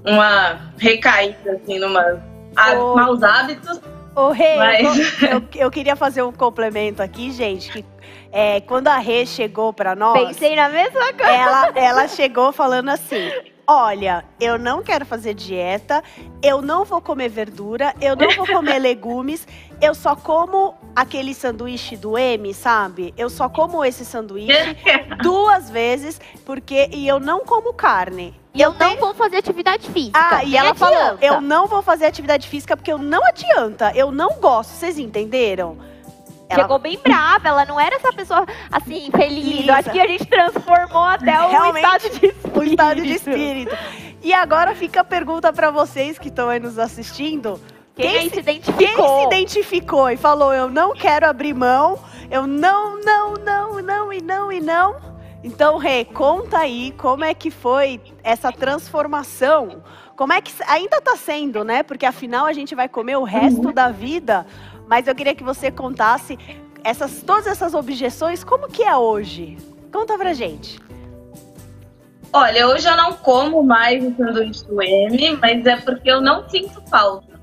uma 0.05 0.71
recaída, 0.77 1.53
assim, 1.53 1.79
numa 1.79 2.21
Oh. 2.75 2.95
maus 2.95 3.21
hábitos. 3.21 3.79
Ô, 4.15 4.29
Rê, 4.31 4.55
Mas- 4.57 5.21
eu, 5.21 5.29
eu- 5.29 5.43
eu 5.55 5.71
queria 5.71 5.95
fazer 5.95 6.23
um 6.23 6.31
complemento 6.31 7.01
aqui, 7.03 7.31
gente. 7.31 7.71
Que, 7.71 7.85
é, 8.31 8.61
quando 8.61 8.87
a 8.87 8.97
Rê 8.97 9.25
chegou 9.25 9.73
pra 9.73 9.95
nós, 9.95 10.27
Pensei 10.27 10.55
na 10.55 10.69
mesma 10.69 11.13
coisa. 11.13 11.31
ela, 11.31 11.71
ela 11.75 12.07
chegou 12.07 12.51
falando 12.51 12.89
assim: 12.89 13.31
Olha, 13.69 14.23
eu 14.39 14.57
não 14.57 14.81
quero 14.81 15.05
fazer 15.05 15.33
dieta, 15.33 16.01
eu 16.41 16.61
não 16.61 16.85
vou 16.85 17.01
comer 17.01 17.27
verdura, 17.27 17.93
eu 17.99 18.15
não 18.15 18.31
vou 18.31 18.47
comer 18.47 18.79
legumes, 18.79 19.45
eu 19.81 19.93
só 19.93 20.15
como 20.15 20.73
aquele 20.95 21.33
sanduíche 21.33 21.97
do 21.97 22.17
M, 22.17 22.53
sabe? 22.53 23.13
Eu 23.17 23.29
só 23.29 23.49
como 23.49 23.83
esse 23.83 24.05
sanduíche 24.05 24.77
duas 25.21 25.69
vezes, 25.69 26.19
porque 26.45 26.89
e 26.93 27.07
eu 27.07 27.19
não 27.19 27.41
como 27.41 27.73
carne. 27.73 28.33
E 28.53 28.61
eu 28.61 28.73
não 28.73 28.97
vou 28.97 29.13
fazer 29.13 29.37
atividade 29.37 29.87
física. 29.91 30.17
Ah, 30.19 30.43
e 30.43 30.55
ela 30.55 30.73
falou: 30.73 30.97
adianta. 30.97 31.25
eu 31.25 31.41
não 31.41 31.67
vou 31.67 31.81
fazer 31.81 32.05
atividade 32.05 32.47
física 32.47 32.75
porque 32.75 32.91
eu 32.91 32.97
não 32.97 33.23
adianta, 33.23 33.91
eu 33.93 34.11
não 34.11 34.39
gosto. 34.39 34.71
Vocês 34.71 34.97
entenderam? 34.97 35.77
Ela- 36.49 36.61
Chegou 36.61 36.79
bem 36.79 36.97
brava, 37.03 37.47
ela 37.49 37.65
não 37.65 37.79
era 37.79 37.95
essa 37.95 38.11
pessoa 38.13 38.45
assim, 38.71 39.09
feliz. 39.11 39.67
Eu 39.67 39.73
acho 39.73 39.91
que 39.91 39.99
a 39.99 40.07
gente 40.07 40.25
transformou 40.25 41.03
até 41.03 41.39
o 41.41 41.49
Realmente, 41.49 41.83
estado 41.85 42.01
de 42.01 42.07
espírito. 42.07 42.59
o 42.59 42.63
estado 42.63 43.01
de 43.01 43.13
espírito. 43.13 43.77
E 44.23 44.33
agora 44.33 44.73
fica 44.75 45.01
a 45.01 45.03
pergunta 45.03 45.51
pra 45.53 45.69
vocês 45.71 46.17
que 46.17 46.29
estão 46.29 46.49
aí 46.49 46.59
nos 46.59 46.79
assistindo. 46.79 47.59
Quem, 47.95 48.11
Quem 48.11 48.29
se- 48.29 48.35
se 48.35 48.43
Quem 48.43 48.55
identificou? 48.57 49.19
se 49.21 49.25
identificou 49.25 50.09
e 50.09 50.17
falou, 50.17 50.53
eu 50.53 50.69
não 50.69 50.93
quero 50.93 51.25
abrir 51.27 51.53
mão, 51.53 51.97
eu 52.29 52.45
não, 52.45 52.99
não, 53.01 53.33
não, 53.33 53.81
não 53.81 54.13
e 54.13 54.21
não 54.21 54.51
e 54.51 54.59
não? 54.59 54.95
Então, 55.43 55.77
Rê, 55.77 56.03
conta 56.05 56.59
aí 56.59 56.93
como 56.97 57.23
é 57.23 57.33
que 57.33 57.49
foi 57.49 58.01
essa 58.23 58.51
transformação. 58.51 59.83
Como 60.15 60.33
é 60.33 60.41
que 60.41 60.51
ainda 60.67 60.99
tá 60.99 61.15
sendo, 61.15 61.63
né? 61.63 61.83
Porque 61.83 62.05
afinal 62.05 62.45
a 62.47 62.53
gente 62.53 62.73
vai 62.75 62.89
comer 62.89 63.17
o 63.17 63.23
resto 63.23 63.71
da 63.71 63.89
vida. 63.89 64.45
Mas 64.87 65.07
eu 65.07 65.13
queria 65.13 65.35
que 65.35 65.43
você 65.43 65.69
contasse 65.69 66.39
essas, 66.83 67.21
todas 67.21 67.47
essas 67.47 67.73
objeções, 67.73 68.43
como 68.43 68.69
que 68.69 68.83
é 68.83 68.95
hoje? 68.95 69.57
Conta 69.91 70.17
pra 70.17 70.33
gente. 70.33 70.79
Olha, 72.31 72.67
hoje 72.67 72.87
eu 72.87 72.95
não 72.95 73.13
como 73.13 73.63
mais 73.63 74.03
o 74.03 74.15
sanduíche 74.15 74.65
do 74.65 74.81
M, 74.81 75.37
mas 75.41 75.65
é 75.65 75.77
porque 75.77 76.09
eu 76.09 76.21
não 76.21 76.47
sinto 76.49 76.81
falta. 76.89 77.37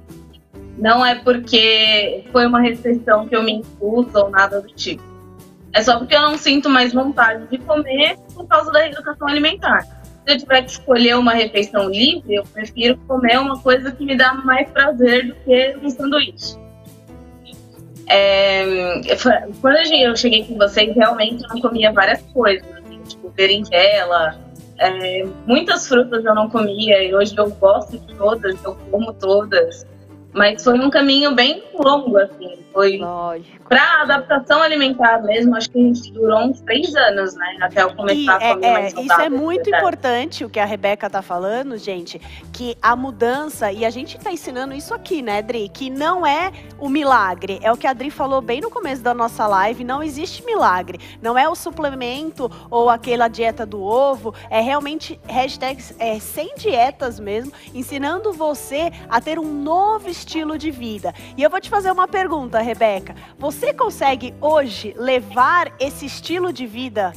Não 0.79 1.05
é 1.05 1.15
porque 1.15 2.25
foi 2.33 2.47
uma 2.47 2.61
restrição 2.61 3.29
que 3.29 3.37
eu 3.37 3.43
me 3.43 3.53
impus 3.53 4.15
ou 4.15 4.31
nada 4.31 4.61
do 4.61 4.69
tipo. 4.69 5.03
É 5.73 5.83
só 5.83 5.99
porque 5.99 6.15
eu 6.15 6.23
não 6.23 6.39
sinto 6.39 6.71
mais 6.71 6.93
vontade 6.93 7.47
de 7.49 7.59
comer 7.59 8.17
por 8.35 8.47
causa 8.47 8.71
da 8.71 8.81
reeducação 8.81 9.27
alimentar. 9.27 9.83
Se 9.83 10.35
eu 10.35 10.39
tiver 10.39 10.63
que 10.63 10.71
escolher 10.71 11.17
uma 11.17 11.33
refeição 11.33 11.89
livre, 11.91 12.37
eu 12.37 12.45
prefiro 12.45 12.97
comer 13.07 13.39
uma 13.39 13.59
coisa 13.59 13.91
que 13.93 14.05
me 14.05 14.17
dá 14.17 14.35
mais 14.35 14.71
prazer 14.71 15.27
do 15.27 15.35
que 15.35 15.77
um 15.83 15.91
sanduíche. 15.91 16.63
É, 18.09 19.01
quando 19.61 19.77
eu 19.77 20.17
cheguei 20.17 20.45
com 20.45 20.57
vocês, 20.57 20.95
realmente 20.95 21.43
eu 21.43 21.49
não 21.49 21.61
comia 21.61 21.93
várias 21.93 22.21
coisas, 22.33 22.67
assim, 22.73 23.01
tipo 23.03 23.31
berinjela, 23.31 24.38
é, 24.79 25.25
muitas 25.47 25.87
frutas 25.87 26.25
eu 26.25 26.35
não 26.35 26.49
comia 26.49 27.03
e 27.03 27.14
hoje 27.14 27.35
eu 27.37 27.49
gosto 27.51 27.99
de 27.99 28.14
todas, 28.14 28.62
eu 28.64 28.77
como 28.90 29.12
todas. 29.14 29.87
Mas 30.35 30.64
foi 30.64 30.79
um 30.81 30.90
caminho 30.90 31.35
bem 31.35 31.62
longo, 31.75 32.18
assim. 32.18 32.59
Foi 32.73 32.97
Lógico. 32.97 33.68
para 33.68 34.03
adaptação 34.03 34.61
alimentar 34.61 35.23
mesmo, 35.23 35.55
acho 35.55 35.70
que 35.70 35.79
a 35.79 35.83
gente 35.83 36.11
durou 36.11 36.40
uns 36.40 36.61
três 36.62 36.92
anos, 36.97 37.37
né? 37.37 37.57
Até 37.62 37.85
eu 37.85 37.90
E 37.90 37.94
começar 37.94 38.38
a 38.38 38.44
é- 38.44 38.55
comer 38.55 38.66
é, 38.66 38.73
mais 38.73 38.92
isso 38.92 39.01
é 39.01 39.07
saudável, 39.07 39.38
muito 39.38 39.62
verdade. 39.62 39.77
importante 39.85 40.44
o 40.44 40.51
que 40.51 40.59
a 40.59 40.64
Rebeca 40.64 41.09
tá 41.09 41.23
falando, 41.23 41.79
gente, 41.79 42.20
que 42.53 42.77
a 42.83 42.97
mudança, 42.97 43.70
e 43.70 43.85
a 43.85 43.90
gente 43.90 44.18
tá 44.18 44.33
ensinando 44.33 44.75
isso 44.75 44.92
aqui, 44.92 45.23
né, 45.23 45.40
Dri? 45.40 45.68
Que 45.68 45.88
não 45.88 46.27
é 46.27 46.51
o 46.81 46.88
milagre. 46.88 47.61
É 47.62 47.70
o 47.70 47.77
que 47.77 47.87
a 47.87 47.92
Dri 47.92 48.11
falou 48.11 48.40
bem 48.40 48.61
no 48.61 48.70
começo 48.70 49.03
da 49.03 49.14
nossa 49.14 49.47
live, 49.47 49.85
não 49.85 50.03
existe 50.03 50.44
milagre. 50.44 50.99
Não 51.23 51.38
é 51.38 51.49
o 51.49 51.55
suplemento 51.55 52.51
ou 52.68 52.90
aquela 52.90 53.29
dieta 53.29 53.64
do 53.64 53.81
ovo, 53.81 54.35
é 54.51 54.61
realmente 54.61 55.20
hashtags 55.29 55.94
é, 56.01 56.18
sem 56.18 56.57
dietas 56.57 57.20
mesmo, 57.20 57.53
ensinando 57.73 58.33
você 58.33 58.90
a 59.09 59.20
ter 59.20 59.38
um 59.38 59.62
novo 59.62 60.09
estilo 60.09 60.24
de 60.25 60.71
vida. 60.71 61.13
E 61.37 61.43
eu 61.43 61.51
vou 61.51 61.61
te 61.61 61.69
fazer 61.69 61.91
uma 61.91 62.09
pergunta, 62.09 62.61
Rebeca. 62.61 63.15
Você 63.39 63.73
consegue 63.73 64.35
hoje 64.41 64.95
levar 64.97 65.73
esse 65.79 66.07
estilo 66.07 66.53
de 66.53 66.67
vida 66.67 67.13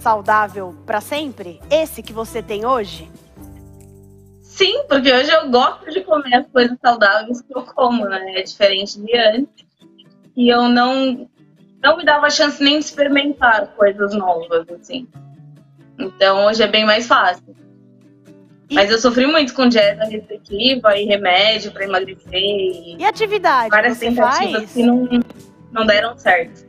saudável 0.00 0.74
para 0.86 1.00
sempre? 1.00 1.60
Esse 1.70 2.02
que 2.02 2.12
você 2.12 2.42
tem 2.42 2.64
hoje? 2.64 3.10
Sim, 4.40 4.84
porque 4.88 5.12
hoje 5.12 5.30
eu 5.30 5.50
gosto 5.50 5.90
de 5.90 6.00
comer 6.00 6.34
as 6.34 6.46
coisas 6.48 6.76
saudáveis 6.84 7.40
que 7.42 7.56
eu 7.56 7.62
como, 7.62 8.04
né? 8.06 8.34
É 8.34 8.42
diferente 8.42 8.98
de 9.00 9.16
antes. 9.16 9.66
E 10.36 10.48
eu 10.48 10.68
não, 10.68 11.28
não 11.82 11.96
me 11.96 12.04
dava 12.04 12.30
chance 12.30 12.62
nem 12.62 12.78
de 12.78 12.84
experimentar 12.84 13.68
coisas 13.76 14.14
novas, 14.14 14.68
assim. 14.70 15.06
Então 15.98 16.46
hoje 16.46 16.62
é 16.62 16.66
bem 16.66 16.84
mais 16.84 17.06
fácil. 17.06 17.56
E- 18.70 18.74
Mas 18.74 18.90
eu 18.90 18.98
sofri 18.98 19.26
muito 19.26 19.54
com 19.54 19.66
dieta 19.68 20.04
restritiva 20.04 20.96
e 20.96 21.04
remédio 21.06 21.72
para 21.72 21.84
emagrecer 21.84 22.34
e 22.34 22.96
E 22.98 23.04
atividade? 23.04 23.70
várias 23.70 23.98
tentativas 23.98 24.52
faz? 24.52 24.72
que 24.72 24.82
não, 24.82 25.08
não 25.72 25.86
deram 25.86 26.16
certo. 26.18 26.66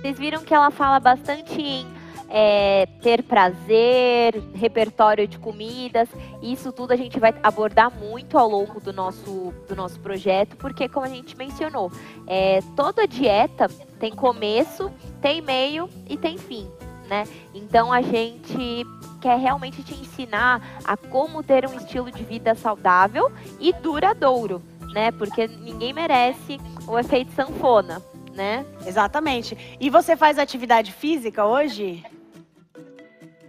Vocês 0.00 0.18
viram 0.18 0.42
que 0.42 0.52
ela 0.52 0.70
fala 0.70 0.98
bastante 1.00 1.60
em 1.62 1.86
é, 2.28 2.86
ter 3.02 3.22
prazer, 3.22 4.34
repertório 4.54 5.28
de 5.28 5.38
comidas. 5.38 6.08
Isso 6.42 6.72
tudo 6.72 6.92
a 6.92 6.96
gente 6.96 7.20
vai 7.20 7.32
abordar 7.42 7.90
muito 7.94 8.36
ao 8.36 8.48
longo 8.48 8.80
do 8.80 8.92
nosso, 8.92 9.52
do 9.68 9.76
nosso 9.76 10.00
projeto, 10.00 10.56
porque, 10.56 10.88
como 10.88 11.06
a 11.06 11.08
gente 11.08 11.36
mencionou, 11.36 11.92
é, 12.26 12.60
toda 12.74 13.06
dieta 13.06 13.68
tem 14.00 14.12
começo, 14.12 14.90
tem 15.20 15.40
meio 15.40 15.88
e 16.08 16.16
tem 16.16 16.36
fim. 16.36 16.66
Né? 17.08 17.24
Então 17.54 17.92
a 17.92 18.00
gente 18.00 18.84
quer 19.22 19.38
realmente 19.38 19.84
te 19.84 19.94
ensinar 19.94 20.60
a 20.84 20.96
como 20.96 21.42
ter 21.42 21.64
um 21.64 21.74
estilo 21.74 22.10
de 22.10 22.24
vida 22.24 22.56
saudável 22.56 23.30
e 23.60 23.72
duradouro, 23.72 24.60
né? 24.92 25.12
Porque 25.12 25.46
ninguém 25.46 25.92
merece 25.92 26.60
o 26.88 26.98
efeito 26.98 27.30
sanfona, 27.32 28.02
né? 28.34 28.66
Exatamente. 28.84 29.76
E 29.80 29.88
você 29.88 30.16
faz 30.16 30.38
atividade 30.38 30.92
física 30.92 31.46
hoje? 31.46 32.04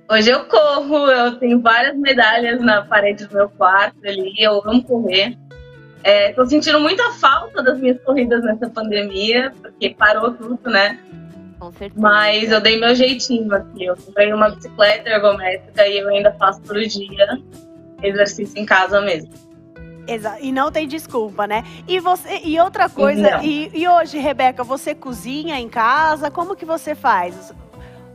Hoje 0.08 0.30
eu 0.30 0.46
corro, 0.46 1.08
eu 1.10 1.40
tenho 1.40 1.60
várias 1.60 1.98
medalhas 1.98 2.62
na 2.62 2.84
parede 2.84 3.26
do 3.26 3.34
meu 3.34 3.50
quarto 3.50 3.98
ali, 4.06 4.36
eu 4.38 4.62
amo 4.66 4.84
correr. 4.84 5.36
É, 6.04 6.34
tô 6.34 6.46
sentindo 6.46 6.80
muita 6.82 7.14
falta 7.14 7.64
das 7.64 7.80
minhas 7.80 8.00
corridas 8.04 8.44
nessa 8.44 8.70
pandemia, 8.70 9.54
porque 9.62 9.96
parou 9.98 10.32
tudo, 10.34 10.70
né? 10.70 11.00
Com 11.64 11.72
certeza. 11.72 12.02
Mas 12.02 12.52
eu 12.52 12.60
dei 12.60 12.78
meu 12.78 12.94
jeitinho 12.94 13.54
aqui. 13.56 13.86
Eu 13.86 13.96
comprei 13.96 14.34
uma 14.34 14.50
bicicleta 14.50 15.10
ergométrica 15.10 15.88
e 15.88 16.00
eu 16.00 16.10
ainda 16.10 16.34
faço 16.34 16.62
todo 16.62 16.86
dia 16.86 17.40
exercício 18.02 18.60
em 18.60 18.66
casa 18.66 19.00
mesmo. 19.00 19.32
Exa 20.06 20.38
e 20.42 20.52
não 20.52 20.70
tem 20.70 20.86
desculpa, 20.86 21.48
né? 21.48 21.64
E 21.88 22.02
você 22.02 22.42
e 22.44 22.60
outra 22.60 22.90
coisa, 22.90 23.42
e, 23.42 23.72
e 23.74 23.88
hoje, 23.88 24.18
Rebeca, 24.18 24.62
você 24.62 24.94
cozinha 24.94 25.58
em 25.58 25.70
casa? 25.70 26.30
Como 26.30 26.54
que 26.54 26.66
você 26.66 26.94
faz? 26.94 27.54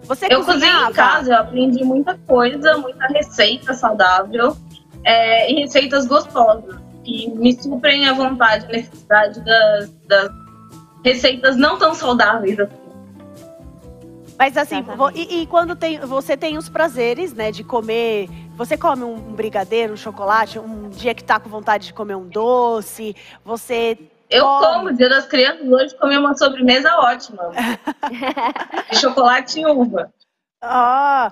Você 0.03 0.27
Eu 0.29 0.45
cozinho 0.45 0.91
em 0.91 0.93
casa, 0.93 1.33
eu 1.33 1.39
aprendi 1.39 1.83
muita 1.83 2.19
coisa, 2.27 2.77
muita 2.77 3.07
receita 3.07 3.73
saudável 3.73 4.55
é, 5.05 5.51
e 5.51 5.61
receitas 5.61 6.07
gostosas. 6.07 6.77
Que 7.03 7.31
me 7.31 7.59
suprem 7.59 8.07
a 8.07 8.13
vontade 8.13 8.67
e 8.69 8.73
necessidade 8.73 9.43
das, 9.43 9.91
das 10.07 10.31
receitas 11.03 11.57
não 11.57 11.79
tão 11.79 11.95
saudáveis 11.95 12.61
assim. 12.61 12.88
Mas 14.39 14.57
assim, 14.57 14.83
vo- 14.83 15.11
e, 15.15 15.43
e 15.43 15.47
quando 15.47 15.75
tem, 15.75 15.99
você 16.01 16.37
tem 16.37 16.57
os 16.57 16.69
prazeres, 16.69 17.33
né, 17.35 17.51
de 17.51 17.65
comer. 17.65 18.29
Você 18.57 18.77
come 18.77 19.03
um, 19.03 19.15
um 19.15 19.33
brigadeiro, 19.35 19.95
um 19.95 19.97
chocolate, 19.97 20.59
um 20.59 20.89
dia 20.91 21.13
que 21.15 21.25
tá 21.25 21.41
com 21.41 21.49
vontade 21.49 21.87
de 21.89 21.93
comer 21.95 22.15
um 22.15 22.27
doce, 22.29 23.17
você. 23.45 23.99
Eu 24.31 24.45
Come. 24.45 24.67
como, 24.75 24.93
Dia 24.95 25.09
das 25.09 25.27
Crianças, 25.27 25.67
hoje 25.67 25.97
comi 25.97 26.17
uma 26.17 26.37
sobremesa 26.37 26.95
ótima. 26.99 27.51
de 28.91 28.97
chocolate 28.99 29.59
e 29.61 29.67
uva. 29.67 30.13
Ah, 30.61 31.31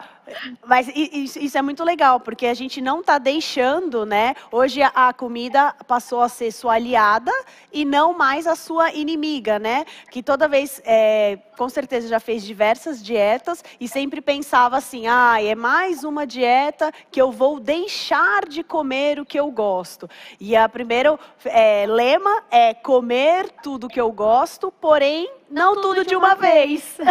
mas 0.65 0.87
i- 0.89 1.25
isso, 1.25 1.59
é 1.59 1.63
muito 1.63 1.83
legal, 1.83 2.21
porque 2.21 2.47
a 2.47 2.55
gente 2.55 2.81
não 2.81 3.03
tá 3.03 3.19
deixando, 3.19 4.07
né? 4.07 4.37
Hoje 4.53 4.81
a, 4.83 4.93
a 4.95 5.13
comida 5.13 5.75
passou 5.89 6.21
a 6.21 6.29
ser 6.29 6.53
sua 6.53 6.75
aliada 6.75 7.33
e 7.73 7.85
não 7.85 8.15
mais 8.17 8.47
a 8.47 8.55
sua 8.55 8.93
inimiga, 8.93 9.59
né? 9.59 9.85
Que 10.13 10.23
toda 10.23 10.47
vez, 10.47 10.81
é, 10.85 11.39
com 11.59 11.69
certeza 11.69 12.07
já 12.07 12.21
fez 12.21 12.45
diversas 12.45 13.03
dietas 13.03 13.65
e 13.81 13.89
sempre 13.89 14.21
pensava 14.21 14.77
assim: 14.77 15.09
ah, 15.09 15.43
é 15.43 15.57
mais 15.57 16.05
uma 16.05 16.25
dieta 16.25 16.93
que 17.11 17.21
eu 17.21 17.33
vou 17.33 17.59
deixar 17.59 18.47
de 18.47 18.63
comer 18.63 19.19
o 19.19 19.27
que 19.27 19.41
eu 19.41 19.51
gosto. 19.51 20.09
E 20.39 20.55
a 20.55 20.69
primeiro 20.69 21.19
é, 21.45 21.85
lema 21.85 22.45
é 22.49 22.75
comer 22.75 23.51
tudo 23.61 23.89
que 23.89 24.01
eu 24.01 24.13
gosto, 24.13 24.71
porém 24.81 25.29
não, 25.51 25.81
tudo, 25.81 26.05
de 26.05 26.15
uma 26.17 26.35
vez. 26.35 26.97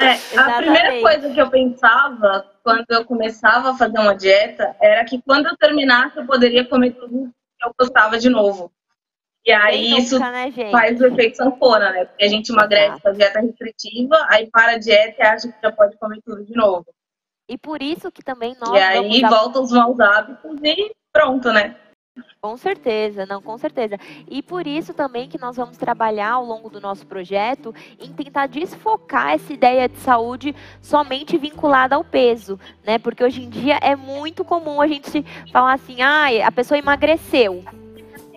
É, 0.00 0.38
a 0.38 0.56
primeira 0.56 1.00
coisa 1.00 1.30
que 1.32 1.40
eu 1.40 1.48
pensava 1.50 2.44
quando 2.62 2.84
eu 2.90 3.04
começava 3.04 3.70
a 3.70 3.74
fazer 3.76 3.98
uma 3.98 4.14
dieta 4.14 4.76
era 4.80 5.04
que 5.04 5.20
quando 5.22 5.46
eu 5.46 5.56
terminasse 5.56 6.16
eu 6.18 6.26
poderia 6.26 6.64
comer 6.64 6.92
tudo 6.92 7.30
que 7.58 7.66
eu 7.66 7.74
gostava 7.78 8.18
de 8.18 8.28
novo. 8.28 8.70
E 9.46 9.52
aí 9.52 9.96
isso 9.98 10.14
nunca, 10.16 10.30
né, 10.30 10.50
faz 10.70 11.00
o 11.00 11.06
efeito 11.06 11.36
sanfona, 11.36 11.90
né? 11.90 12.04
Porque 12.06 12.24
a 12.24 12.28
gente 12.28 12.50
emagrece 12.50 13.00
com 13.00 13.08
a 13.08 13.12
dieta 13.12 13.40
restritiva, 13.40 14.16
aí 14.28 14.50
para 14.50 14.72
a 14.72 14.78
dieta 14.78 15.16
e 15.18 15.22
acha 15.22 15.48
que 15.48 15.54
já 15.62 15.70
pode 15.72 15.96
comer 15.98 16.20
tudo 16.24 16.44
de 16.44 16.54
novo. 16.54 16.86
E 17.48 17.58
por 17.58 17.82
isso 17.82 18.10
que 18.10 18.22
também 18.22 18.56
nós 18.58 18.70
e 18.74 18.78
aí 18.82 18.96
vamos 18.98 19.22
ab- 19.24 19.30
volta 19.34 19.60
os 19.60 19.70
maus 19.70 20.00
hábitos 20.00 20.58
e 20.62 20.92
pronto, 21.12 21.52
né? 21.52 21.76
Com 22.40 22.56
certeza, 22.56 23.26
não, 23.26 23.42
com 23.42 23.56
certeza. 23.58 23.98
E 24.28 24.42
por 24.42 24.66
isso 24.66 24.94
também 24.94 25.28
que 25.28 25.40
nós 25.40 25.56
vamos 25.56 25.76
trabalhar 25.76 26.32
ao 26.32 26.44
longo 26.44 26.70
do 26.70 26.80
nosso 26.80 27.06
projeto 27.06 27.74
em 27.98 28.12
tentar 28.12 28.46
desfocar 28.46 29.32
essa 29.32 29.52
ideia 29.52 29.88
de 29.88 29.96
saúde 29.98 30.54
somente 30.80 31.36
vinculada 31.38 31.96
ao 31.96 32.04
peso, 32.04 32.60
né? 32.84 32.98
Porque 32.98 33.24
hoje 33.24 33.42
em 33.42 33.48
dia 33.48 33.78
é 33.80 33.96
muito 33.96 34.44
comum 34.44 34.80
a 34.80 34.86
gente 34.86 35.24
falar 35.50 35.72
assim, 35.72 36.02
ah, 36.02 36.26
a 36.46 36.52
pessoa 36.52 36.78
emagreceu 36.78 37.64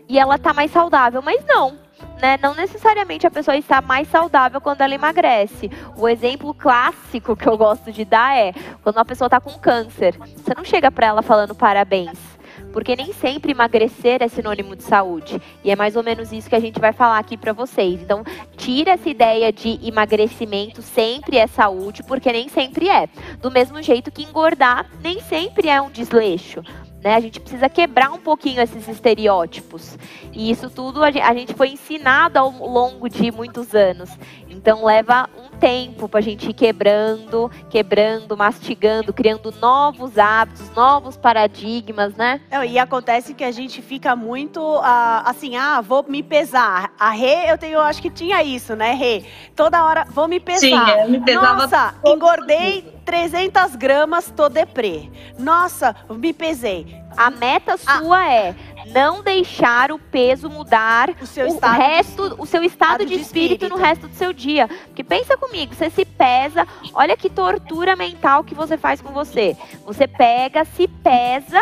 e 0.09 0.17
ela 0.17 0.39
tá 0.39 0.53
mais 0.53 0.71
saudável, 0.71 1.21
mas 1.21 1.45
não. 1.45 1.77
né, 2.21 2.37
não 2.41 2.55
necessariamente 2.55 3.27
a 3.27 3.31
pessoa 3.31 3.57
está 3.57 3.81
mais 3.81 4.07
saudável 4.07 4.61
quando 4.61 4.81
ela 4.81 4.95
emagrece. 4.95 5.69
O 5.95 6.07
exemplo 6.07 6.53
clássico 6.53 7.35
que 7.35 7.47
eu 7.47 7.57
gosto 7.57 7.91
de 7.91 8.05
dar 8.05 8.35
é 8.37 8.53
quando 8.81 8.95
uma 8.95 9.05
pessoa 9.05 9.27
está 9.27 9.39
com 9.39 9.51
câncer. 9.59 10.17
Você 10.17 10.53
não 10.55 10.63
chega 10.63 10.89
para 10.89 11.07
ela 11.07 11.21
falando 11.21 11.53
parabéns 11.53 12.36
porque 12.71 12.95
nem 12.95 13.13
sempre 13.13 13.51
emagrecer 13.51 14.21
é 14.21 14.27
sinônimo 14.27 14.75
de 14.75 14.83
saúde. 14.83 15.41
E 15.63 15.71
é 15.71 15.75
mais 15.75 15.95
ou 15.95 16.03
menos 16.03 16.31
isso 16.31 16.49
que 16.49 16.55
a 16.55 16.59
gente 16.59 16.79
vai 16.79 16.93
falar 16.93 17.19
aqui 17.19 17.37
para 17.37 17.53
vocês. 17.53 18.01
Então, 18.01 18.23
tira 18.55 18.91
essa 18.91 19.09
ideia 19.09 19.51
de 19.51 19.79
emagrecimento 19.83 20.81
sempre 20.81 21.37
é 21.37 21.47
saúde, 21.47 22.03
porque 22.03 22.31
nem 22.31 22.49
sempre 22.49 22.89
é. 22.89 23.07
Do 23.41 23.51
mesmo 23.51 23.81
jeito 23.81 24.11
que 24.11 24.23
engordar 24.23 24.85
nem 25.01 25.19
sempre 25.21 25.69
é 25.69 25.81
um 25.81 25.89
desleixo. 25.89 26.61
Né? 27.03 27.15
A 27.15 27.19
gente 27.19 27.39
precisa 27.39 27.69
quebrar 27.69 28.11
um 28.11 28.19
pouquinho 28.19 28.61
esses 28.61 28.87
estereótipos. 28.87 29.97
E 30.33 30.51
isso 30.51 30.69
tudo 30.69 31.03
a 31.03 31.11
gente 31.33 31.53
foi 31.53 31.69
ensinado 31.69 32.37
ao 32.37 32.51
longo 32.51 33.07
de 33.07 33.31
muitos 33.31 33.73
anos. 33.73 34.09
Então 34.57 34.83
leva 34.83 35.29
um 35.37 35.55
tempo 35.57 36.09
para 36.09 36.19
a 36.19 36.23
gente 36.23 36.49
ir 36.49 36.53
quebrando, 36.53 37.49
quebrando, 37.69 38.35
mastigando, 38.35 39.13
criando 39.13 39.53
novos 39.61 40.17
hábitos, 40.17 40.69
novos 40.71 41.15
paradigmas, 41.15 42.15
né? 42.15 42.41
e 42.67 42.79
acontece 42.79 43.33
que 43.35 43.43
a 43.43 43.51
gente 43.51 43.81
fica 43.81 44.15
muito 44.15 44.59
uh, 44.59 45.21
assim, 45.25 45.55
ah, 45.55 45.79
vou 45.79 46.03
me 46.07 46.23
pesar. 46.23 46.91
A 46.99 47.11
Rê, 47.11 47.51
eu 47.51 47.57
tenho, 47.57 47.79
acho 47.79 48.01
que 48.01 48.09
tinha 48.09 48.43
isso, 48.43 48.75
né, 48.75 48.93
Rê? 48.93 49.23
Toda 49.55 49.83
hora, 49.83 50.05
vou 50.09 50.27
me 50.27 50.39
pesar. 50.39 50.59
Sim, 50.59 51.01
eu 51.01 51.09
me 51.09 51.19
pesava. 51.19 51.53
Nossa, 51.53 51.95
engordei 52.05 52.81
300 53.05 53.75
gramas, 53.75 54.33
tô 54.35 54.49
deprê. 54.49 55.09
Nossa, 55.37 55.95
me 56.09 56.33
pesei. 56.33 57.01
A 57.15 57.29
meta 57.29 57.77
sua 57.77 58.19
ah. 58.19 58.33
é 58.33 58.55
não 58.91 59.21
deixar 59.21 59.91
o 59.91 59.99
peso 59.99 60.49
mudar 60.49 61.09
o 61.21 61.25
seu 61.25 61.45
o 61.45 61.49
estado, 61.49 61.77
resto, 61.77 62.35
o 62.37 62.45
seu 62.45 62.63
estado, 62.63 63.05
de, 63.05 63.15
de 63.15 63.21
espírito, 63.21 63.65
espírito, 63.65 63.69
no 63.69 63.81
resto 63.81 64.07
do 64.07 64.15
seu 64.15 64.33
dia. 64.33 64.67
Porque 64.67 65.03
pensa 65.03 65.37
comigo, 65.37 65.73
você 65.73 65.89
se 65.89 66.05
pesa, 66.05 66.67
olha 66.93 67.15
que 67.15 67.29
tortura 67.29 67.95
mental 67.95 68.43
que 68.43 68.55
você 68.55 68.77
faz 68.77 69.01
com 69.01 69.11
você. 69.11 69.55
Você 69.85 70.07
pega, 70.07 70.65
se 70.65 70.87
pesa 70.87 71.61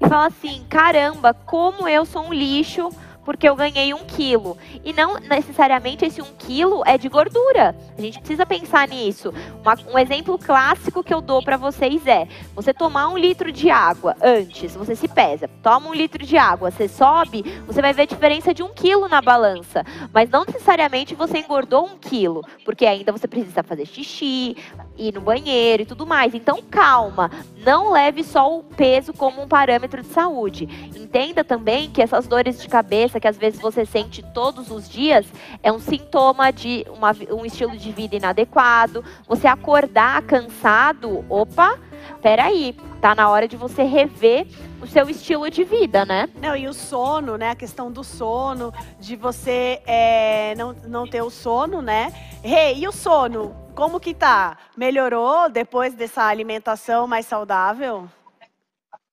e 0.00 0.08
fala 0.08 0.26
assim: 0.26 0.64
caramba, 0.68 1.34
como 1.34 1.88
eu 1.88 2.04
sou 2.04 2.26
um 2.26 2.32
lixo 2.32 2.90
porque 3.26 3.48
eu 3.48 3.56
ganhei 3.56 3.92
um 3.92 4.04
quilo. 4.04 4.56
E 4.84 4.92
não 4.92 5.18
necessariamente 5.18 6.04
esse 6.04 6.22
um 6.22 6.32
quilo 6.38 6.82
é 6.86 6.96
de 6.96 7.08
gordura. 7.08 7.76
A 7.98 8.00
gente 8.00 8.20
precisa 8.20 8.46
pensar 8.46 8.86
nisso. 8.86 9.34
Uma, 9.60 9.76
um 9.92 9.98
exemplo 9.98 10.38
clássico 10.38 11.02
que 11.02 11.12
eu 11.12 11.20
dou 11.20 11.42
para 11.42 11.56
vocês 11.56 12.06
é: 12.06 12.28
você 12.54 12.72
tomar 12.72 13.08
um 13.08 13.18
litro 13.18 13.50
de 13.50 13.68
água 13.68 14.16
antes, 14.22 14.76
você 14.76 14.94
se 14.94 15.08
pesa, 15.08 15.50
toma 15.60 15.88
um 15.88 15.94
litro 15.94 16.24
de 16.24 16.38
água, 16.38 16.70
você 16.70 16.86
sobe, 16.86 17.42
você 17.66 17.82
vai 17.82 17.92
ver 17.92 18.02
a 18.02 18.06
diferença 18.06 18.54
de 18.54 18.62
um 18.62 18.72
quilo 18.72 19.08
na 19.08 19.20
balança. 19.20 19.84
Mas 20.12 20.30
não 20.30 20.44
necessariamente 20.44 21.16
você 21.16 21.38
engordou 21.38 21.84
um 21.84 21.98
quilo, 21.98 22.42
porque 22.64 22.86
ainda 22.86 23.10
você 23.10 23.26
precisa 23.26 23.64
fazer 23.64 23.86
xixi, 23.86 24.56
ir 24.98 25.14
no 25.14 25.20
banheiro 25.20 25.82
e 25.82 25.86
tudo 25.86 26.06
mais. 26.06 26.34
Então, 26.34 26.62
calma, 26.70 27.30
não 27.64 27.90
leve 27.90 28.22
só 28.22 28.56
o 28.56 28.62
peso 28.62 29.12
como 29.12 29.42
um 29.42 29.48
parâmetro 29.48 30.02
de 30.02 30.08
saúde. 30.08 30.68
Entenda 30.96 31.42
também 31.42 31.90
que 31.90 32.02
essas 32.02 32.26
dores 32.26 32.60
de 32.60 32.68
cabeça 32.68 33.20
que 33.20 33.28
às 33.28 33.36
vezes 33.36 33.60
você 33.60 33.84
sente 33.84 34.22
todos 34.34 34.70
os 34.70 34.88
dias 34.88 35.26
é 35.62 35.72
um 35.72 35.78
sintoma 35.78 36.52
de 36.52 36.86
uma, 36.88 37.14
um 37.30 37.44
estilo 37.44 37.76
de 37.76 37.90
vida 37.92 38.16
inadequado. 38.16 39.04
Você 39.26 39.46
acordar 39.46 40.22
cansado, 40.22 41.24
opa, 41.28 41.78
peraí, 42.22 42.74
tá 43.00 43.14
na 43.14 43.28
hora 43.28 43.48
de 43.48 43.56
você 43.56 43.82
rever 43.82 44.46
o 44.80 44.86
seu 44.86 45.08
estilo 45.08 45.50
de 45.50 45.64
vida, 45.64 46.04
né? 46.04 46.28
Não, 46.40 46.56
e 46.56 46.68
o 46.68 46.72
sono, 46.72 47.36
né? 47.36 47.50
A 47.50 47.56
questão 47.56 47.90
do 47.90 48.04
sono, 48.04 48.72
de 49.00 49.16
você 49.16 49.80
é, 49.86 50.54
não, 50.56 50.74
não 50.86 51.06
ter 51.06 51.22
o 51.22 51.30
sono, 51.30 51.80
né? 51.80 52.12
Hey, 52.44 52.78
e 52.78 52.86
o 52.88 52.92
sono? 52.92 53.65
Como 53.76 54.00
que 54.00 54.14
tá? 54.14 54.56
Melhorou 54.74 55.50
depois 55.50 55.92
dessa 55.92 56.24
alimentação 56.24 57.06
mais 57.06 57.26
saudável? 57.26 58.08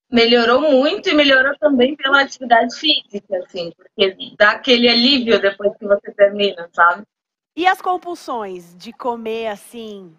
Melhorou 0.10 0.62
muito 0.62 1.10
e 1.10 1.14
melhorou 1.14 1.54
também 1.60 1.98
pela 1.98 2.22
atividade 2.22 2.74
física, 2.74 3.40
assim, 3.40 3.74
porque 3.76 4.16
dá 4.38 4.52
aquele 4.52 4.88
alívio 4.88 5.42
depois 5.42 5.76
que 5.78 5.86
você 5.86 6.14
termina, 6.14 6.70
sabe? 6.72 7.04
E 7.58 7.68
as 7.68 7.82
compulsões 7.82 8.74
de 8.78 8.94
comer 8.94 9.48
assim? 9.48 10.16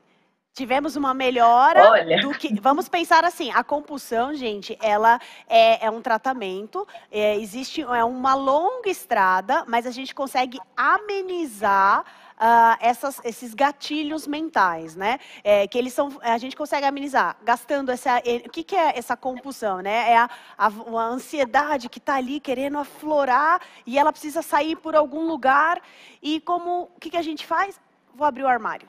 Tivemos 0.53 0.95
uma 0.95 1.15
melhora 1.15 1.91
Olha. 1.91 2.21
do 2.21 2.31
que. 2.33 2.55
Vamos 2.61 2.87
pensar 2.87 3.25
assim: 3.25 3.51
a 3.51 3.65
compulsão, 3.65 4.35
gente, 4.35 4.77
ela 4.83 5.19
é, 5.49 5.87
é 5.87 5.91
um 5.91 6.03
tratamento, 6.03 6.87
é, 7.11 7.35
existe 7.37 7.81
é 7.81 8.05
uma 8.05 8.35
longa 8.35 8.91
estrada, 8.91 9.65
mas 9.67 9.87
a 9.87 9.91
gente 9.91 10.15
consegue 10.15 10.61
amenizar 10.77 12.05
uh, 12.39 12.77
essas, 12.81 13.21
esses 13.25 13.55
gatilhos 13.55 14.27
mentais, 14.27 14.97
né? 14.97 15.19
É, 15.43 15.67
que 15.67 15.79
eles 15.79 15.93
são, 15.93 16.19
a 16.23 16.39
gente 16.39 16.57
consegue 16.57 16.87
amenizar 16.87 17.37
gastando 17.43 17.91
essa. 17.91 18.19
O 18.47 18.51
que, 18.51 18.63
que 18.63 18.77
é 18.77 18.99
essa 18.99 19.17
compulsão, 19.17 19.81
né? 19.81 20.13
É 20.13 20.17
a, 20.17 20.31
a, 20.59 20.67
a 20.67 21.07
ansiedade 21.07 21.89
que 21.89 21.99
está 21.99 22.17
ali 22.17 22.41
querendo 22.41 22.79
aflorar 22.79 23.61
e 23.87 23.99
ela 23.99 24.13
precisa 24.13 24.43
sair 24.43 24.77
por 24.77 24.95
algum 24.95 25.27
lugar. 25.27 25.81
E 26.23 26.41
como 26.41 26.91
o 26.95 27.01
que, 27.01 27.11
que 27.11 27.17
a 27.17 27.23
gente 27.23 27.47
faz? 27.47 27.81
Vou 28.15 28.27
abrir 28.27 28.45
o 28.45 28.49
armário. 28.49 28.89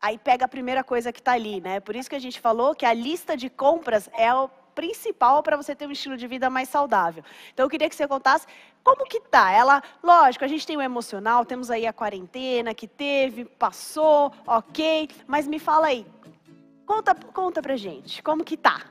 Aí 0.00 0.18
pega 0.18 0.44
a 0.44 0.48
primeira 0.48 0.84
coisa 0.84 1.12
que 1.12 1.20
está 1.20 1.32
ali, 1.32 1.60
né? 1.60 1.80
Por 1.80 1.96
isso 1.96 2.10
que 2.10 2.16
a 2.16 2.20
gente 2.20 2.38
falou 2.38 2.74
que 2.74 2.84
a 2.84 2.92
lista 2.92 3.36
de 3.36 3.48
compras 3.48 4.10
é 4.12 4.34
o 4.34 4.48
principal 4.74 5.42
para 5.42 5.56
você 5.56 5.74
ter 5.74 5.86
um 5.86 5.92
estilo 5.92 6.16
de 6.16 6.26
vida 6.26 6.50
mais 6.50 6.68
saudável. 6.68 7.24
Então 7.52 7.64
eu 7.64 7.70
queria 7.70 7.88
que 7.88 7.94
você 7.94 8.06
contasse 8.06 8.46
como 8.84 9.06
que 9.06 9.18
tá? 9.18 9.50
Ela, 9.50 9.82
lógico, 10.02 10.44
a 10.44 10.48
gente 10.48 10.66
tem 10.66 10.76
o 10.76 10.82
emocional, 10.82 11.44
temos 11.44 11.70
aí 11.70 11.86
a 11.86 11.92
quarentena 11.92 12.74
que 12.74 12.86
teve, 12.86 13.46
passou, 13.46 14.30
ok, 14.46 15.08
mas 15.26 15.48
me 15.48 15.58
fala 15.58 15.86
aí, 15.86 16.06
conta, 16.84 17.14
conta 17.14 17.62
pra 17.62 17.76
gente, 17.76 18.22
como 18.22 18.44
que 18.44 18.58
tá? 18.58 18.82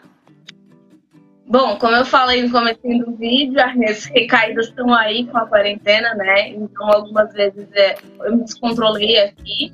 Bom, 1.46 1.78
como 1.78 1.96
eu 1.96 2.06
falei 2.06 2.42
no 2.42 2.52
começo 2.52 2.80
do 2.82 3.16
vídeo, 3.18 3.62
as 3.62 4.06
recaídas 4.06 4.68
estão 4.68 4.94
aí 4.94 5.28
com 5.28 5.38
a 5.38 5.46
quarentena, 5.46 6.16
né? 6.16 6.50
Então, 6.50 6.90
algumas 6.90 7.32
vezes 7.34 7.68
é, 7.74 7.98
eu 8.22 8.38
me 8.38 8.46
descontrolei 8.46 9.20
aqui, 9.20 9.74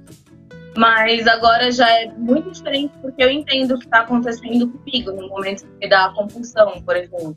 mas 0.75 1.27
agora 1.27 1.71
já 1.71 1.87
é 1.87 2.07
muito 2.07 2.49
diferente 2.51 2.91
porque 3.01 3.23
eu 3.23 3.29
entendo 3.29 3.75
o 3.75 3.79
que 3.79 3.85
está 3.85 3.99
acontecendo 3.99 4.67
comigo 4.67 5.11
no 5.11 5.29
momento 5.29 5.65
que 5.79 5.87
dá 5.87 6.09
compulsão, 6.09 6.81
por 6.81 6.97
exemplo. 6.97 7.35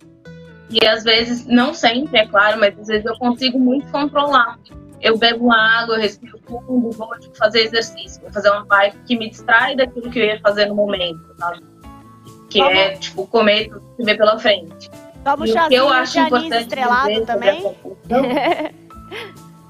E 0.72 0.86
às 0.86 1.04
vezes, 1.04 1.46
não 1.46 1.74
sempre, 1.74 2.18
é 2.18 2.26
claro, 2.26 2.58
mas 2.58 2.78
às 2.78 2.86
vezes 2.86 3.04
eu 3.04 3.14
consigo 3.18 3.58
muito 3.58 3.86
controlar. 3.92 4.58
Eu 5.02 5.18
bebo 5.18 5.52
água, 5.52 5.96
eu 5.96 6.00
respiro 6.00 6.38
fundo, 6.46 6.90
vou 6.92 7.10
tipo, 7.18 7.36
fazer 7.36 7.64
exercício, 7.64 8.22
vou 8.22 8.32
fazer 8.32 8.48
uma 8.50 8.64
vibe 8.64 8.96
que 9.04 9.18
me 9.18 9.28
distrai 9.28 9.76
daquilo 9.76 10.10
que 10.10 10.18
eu 10.18 10.24
ia 10.24 10.40
fazer 10.40 10.66
no 10.66 10.74
momento, 10.74 11.20
sabe? 11.38 11.60
Que 12.48 12.58
Toma. 12.58 12.70
é, 12.70 12.90
tipo, 12.96 13.26
comer 13.26 13.68
tudo 13.68 13.82
que 13.96 14.04
vê 14.04 14.14
pela 14.14 14.38
frente. 14.38 14.90
Toma 15.22 15.44
um 15.44 15.46
chazinho 15.46 15.78
eu 15.78 15.88
acho 15.88 16.12
de 16.12 16.18
anis 16.18 16.52
estrelado 16.54 17.26
também? 17.26 17.76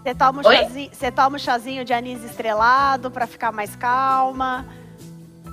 Você 0.03 0.15
toma, 0.17 0.41
um 0.41 0.43
chazinho, 0.43 0.91
você 0.93 1.13
toma 1.13 1.37
um 1.37 1.39
chazinho 1.39 1.85
de 1.85 1.93
anis 1.93 2.25
estrelado 2.25 3.09
para 3.09 3.25
ficar 3.25 3.53
mais 3.53 3.77
calma? 3.77 4.67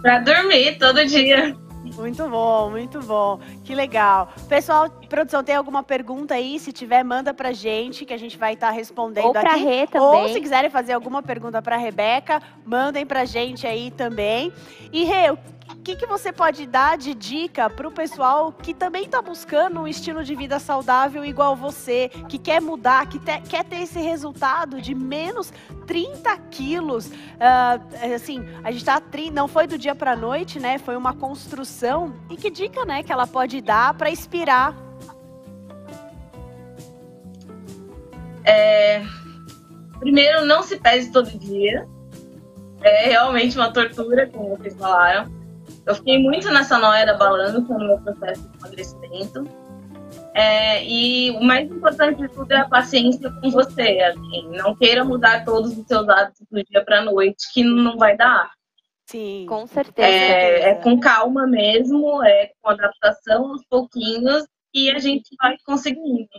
Pra 0.02 0.18
dormir 0.20 0.80
todo 0.80 1.06
dia. 1.06 1.56
Muito 1.84 2.28
bom, 2.28 2.70
muito 2.70 3.02
bom. 3.02 3.40
Que 3.64 3.74
legal. 3.74 4.30
Pessoal, 4.48 4.90
produção, 5.10 5.44
tem 5.44 5.56
alguma 5.56 5.82
pergunta 5.82 6.34
aí? 6.34 6.60
Se 6.60 6.72
tiver, 6.72 7.04
manda 7.04 7.34
pra 7.34 7.52
gente, 7.52 8.06
que 8.06 8.14
a 8.14 8.18
gente 8.18 8.38
vai 8.38 8.54
estar 8.54 8.68
tá 8.68 8.74
respondendo 8.74 9.26
Ou 9.26 9.32
pra 9.32 9.54
aqui. 9.54 9.64
Rê 9.64 9.88
também. 9.88 10.22
Ou 10.22 10.30
se 10.30 10.42
quiserem 10.42 10.70
fazer 10.70 10.94
alguma 10.94 11.22
pergunta 11.24 11.62
pra 11.62 11.78
Rebeca, 11.78 12.42
mandem 12.66 13.06
pra 13.06 13.26
gente 13.26 13.66
aí 13.66 13.92
também. 13.92 14.52
E 14.92 15.04
Rê, 15.04 15.38
que, 15.80 15.96
que 15.96 16.06
você 16.06 16.32
pode 16.32 16.66
dar 16.66 16.98
de 16.98 17.14
dica 17.14 17.70
para 17.70 17.88
o 17.88 17.92
pessoal 17.92 18.52
que 18.52 18.74
também 18.74 19.06
está 19.06 19.22
buscando 19.22 19.80
um 19.80 19.88
estilo 19.88 20.24
de 20.24 20.36
vida 20.36 20.60
saudável 20.60 21.24
igual 21.24 21.56
você, 21.56 22.10
que 22.28 22.38
quer 22.38 22.62
mudar, 22.62 23.08
que 23.08 23.20
te, 23.20 23.42
quer 23.50 23.64
ter 23.64 23.82
esse 23.82 24.00
resultado 24.00 24.82
de 24.82 24.94
menos 24.94 25.54
30 25.88 26.38
quilos? 26.52 27.08
Uh, 27.08 28.14
assim, 28.16 28.46
a 28.64 28.72
gente 28.72 28.86
tá 28.86 29.02
não 29.34 29.48
foi 29.48 29.68
do 29.68 29.78
dia 29.78 29.96
para 29.96 30.16
noite, 30.16 30.60
né? 30.60 30.78
Foi 30.78 30.96
uma 30.96 31.14
construção. 31.14 32.14
E 32.30 32.36
que 32.36 32.50
dica, 32.50 32.86
né, 32.86 33.02
que 33.02 33.12
ela 33.12 33.26
pode 33.26 33.62
dar 33.62 33.94
para 33.94 34.10
inspirar? 34.10 34.76
É... 38.44 39.04
Primeiro, 40.00 40.46
não 40.46 40.64
se 40.64 40.78
pese 40.78 41.12
todo 41.12 41.30
dia. 41.38 41.88
É 42.82 43.10
realmente 43.10 43.58
uma 43.58 43.72
tortura, 43.72 44.28
como 44.28 44.56
vocês 44.56 44.76
falaram. 44.76 45.39
Eu 45.90 45.96
fiquei 45.96 46.20
muito 46.20 46.52
nessa 46.52 46.78
noia 46.78 47.04
da 47.04 47.16
balança 47.16 47.60
no 47.62 47.80
meu 47.80 48.00
processo 48.00 48.48
de 48.48 48.58
emagrecimento. 48.60 49.44
É, 50.36 50.86
e 50.86 51.32
o 51.32 51.44
mais 51.44 51.68
importante 51.68 52.22
de 52.22 52.28
tudo 52.30 52.52
é 52.52 52.58
a 52.58 52.70
paciência 52.70 53.32
com 53.32 53.50
você. 53.50 54.00
Assim, 54.02 54.50
não 54.50 54.76
queira 54.76 55.04
mudar 55.04 55.44
todos 55.44 55.76
os 55.76 55.88
seus 55.88 56.08
hábitos 56.08 56.46
do 56.52 56.64
dia 56.64 56.86
para 56.86 57.00
a 57.00 57.06
noite, 57.06 57.52
que 57.52 57.64
não 57.64 57.98
vai 57.98 58.16
dar. 58.16 58.52
Sim, 59.08 59.48
com 59.50 59.66
certeza. 59.66 60.08
É, 60.08 60.70
é, 60.70 60.76
com 60.76 61.00
calma 61.00 61.48
mesmo, 61.48 62.24
é 62.24 62.52
com 62.62 62.70
adaptação 62.70 63.48
aos 63.48 63.66
pouquinhos 63.66 64.46
e 64.72 64.92
a 64.92 65.00
gente 65.00 65.36
vai 65.42 65.58
conseguindo. 65.66 66.30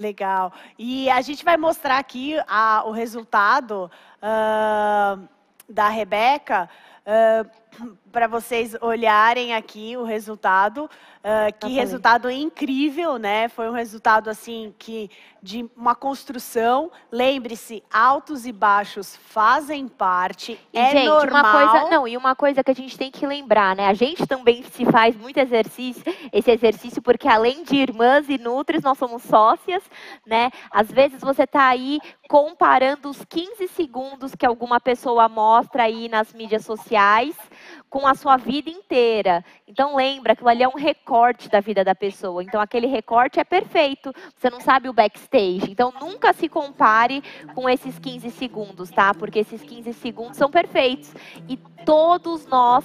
Legal. 0.00 0.54
E 0.78 1.10
a 1.10 1.20
gente 1.20 1.44
vai 1.44 1.58
mostrar 1.58 1.98
aqui 1.98 2.34
a, 2.46 2.84
o 2.86 2.92
resultado 2.92 3.90
uh, 4.22 5.28
da 5.68 5.90
Rebeca. 5.90 6.70
Uh, 7.08 7.42
para 8.10 8.26
vocês 8.26 8.74
olharem 8.80 9.54
aqui 9.54 9.96
o 9.96 10.02
resultado. 10.04 10.90
Uh, 11.18 11.52
que 11.60 11.68
resultado 11.68 12.30
incrível, 12.30 13.18
né? 13.18 13.48
Foi 13.48 13.68
um 13.68 13.72
resultado 13.72 14.30
assim 14.30 14.74
que 14.78 15.10
de 15.42 15.68
uma 15.76 15.94
construção. 15.94 16.90
Lembre-se, 17.12 17.82
altos 17.92 18.46
e 18.46 18.52
baixos 18.52 19.16
fazem 19.16 19.88
parte. 19.88 20.58
E, 20.72 20.78
é 20.78 20.90
gente, 20.90 21.06
normal. 21.06 21.44
Uma 21.44 21.52
coisa, 21.52 21.90
não, 21.90 22.08
e 22.08 22.16
uma 22.16 22.34
coisa 22.34 22.64
que 22.64 22.70
a 22.70 22.74
gente 22.74 22.96
tem 22.96 23.10
que 23.10 23.26
lembrar, 23.26 23.76
né? 23.76 23.86
A 23.86 23.94
gente 23.94 24.26
também 24.26 24.62
se 24.62 24.84
faz 24.86 25.16
muito 25.16 25.38
exercício, 25.38 26.02
esse 26.32 26.50
exercício, 26.50 27.02
porque 27.02 27.28
além 27.28 27.62
de 27.62 27.76
irmãs 27.76 28.28
e 28.28 28.38
nutris, 28.38 28.82
nós 28.82 28.96
somos 28.96 29.22
sócias, 29.22 29.82
né? 30.26 30.50
Às 30.70 30.90
vezes 30.90 31.20
você 31.20 31.42
está 31.42 31.68
aí 31.68 32.00
comparando 32.28 33.10
os 33.10 33.24
15 33.24 33.68
segundos 33.68 34.34
que 34.34 34.46
alguma 34.46 34.80
pessoa 34.80 35.28
mostra 35.28 35.84
aí 35.84 36.08
nas 36.08 36.32
mídias 36.32 36.64
sociais 36.64 37.36
com 37.88 38.06
a 38.06 38.14
sua 38.14 38.36
vida 38.36 38.70
inteira. 38.70 39.44
Então 39.66 39.96
lembra, 39.96 40.32
aquilo 40.32 40.48
ali 40.48 40.62
é 40.62 40.68
um 40.68 40.76
recorte 40.76 41.48
da 41.48 41.60
vida 41.60 41.84
da 41.84 41.94
pessoa. 41.94 42.42
Então 42.42 42.60
aquele 42.60 42.86
recorte 42.86 43.40
é 43.40 43.44
perfeito. 43.44 44.12
Você 44.36 44.50
não 44.50 44.60
sabe 44.60 44.88
o 44.88 44.92
backstage. 44.92 45.70
Então 45.70 45.92
nunca 46.00 46.32
se 46.32 46.48
compare 46.48 47.22
com 47.54 47.68
esses 47.68 47.98
15 47.98 48.30
segundos, 48.30 48.90
tá? 48.90 49.14
Porque 49.14 49.40
esses 49.40 49.62
15 49.62 49.92
segundos 49.94 50.36
são 50.36 50.50
perfeitos. 50.50 51.14
E 51.48 51.56
todos 51.84 52.46
nós 52.46 52.84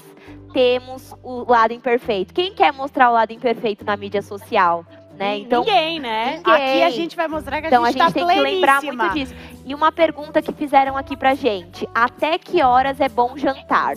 temos 0.53 1.13
o 1.23 1.49
lado 1.49 1.73
imperfeito. 1.73 2.33
Quem 2.33 2.53
quer 2.53 2.71
mostrar 2.71 3.09
o 3.09 3.13
lado 3.13 3.33
imperfeito 3.33 3.83
na 3.83 3.97
mídia 3.97 4.21
social? 4.21 4.85
Né? 5.17 5.37
Então, 5.39 5.63
ninguém, 5.63 5.99
né? 5.99 6.37
Ninguém. 6.37 6.53
Aqui 6.53 6.83
a 6.83 6.89
gente 6.89 7.15
vai 7.15 7.27
mostrar 7.27 7.61
que 7.61 7.67
a 7.67 7.69
então, 7.69 7.85
gente, 7.85 8.01
a 8.01 8.05
gente 8.05 8.13
tá 8.13 8.19
tem 8.19 8.35
que 8.35 8.41
lembrar 8.41 8.81
muito 8.81 9.09
disso. 9.13 9.35
E 9.63 9.75
uma 9.75 9.91
pergunta 9.91 10.41
que 10.41 10.51
fizeram 10.51 10.97
aqui 10.97 11.15
pra 11.15 11.35
gente: 11.35 11.87
até 11.93 12.37
que 12.37 12.63
horas 12.63 12.99
é 12.99 13.07
bom 13.07 13.37
jantar? 13.37 13.95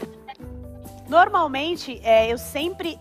Normalmente, 1.09 2.01
é, 2.03 2.33
eu 2.33 2.39
sempre 2.39 2.99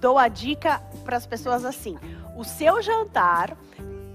dou 0.00 0.18
a 0.18 0.28
dica 0.28 0.82
para 1.04 1.16
as 1.16 1.26
pessoas 1.26 1.64
assim: 1.64 1.98
o 2.36 2.44
seu 2.44 2.82
jantar 2.82 3.56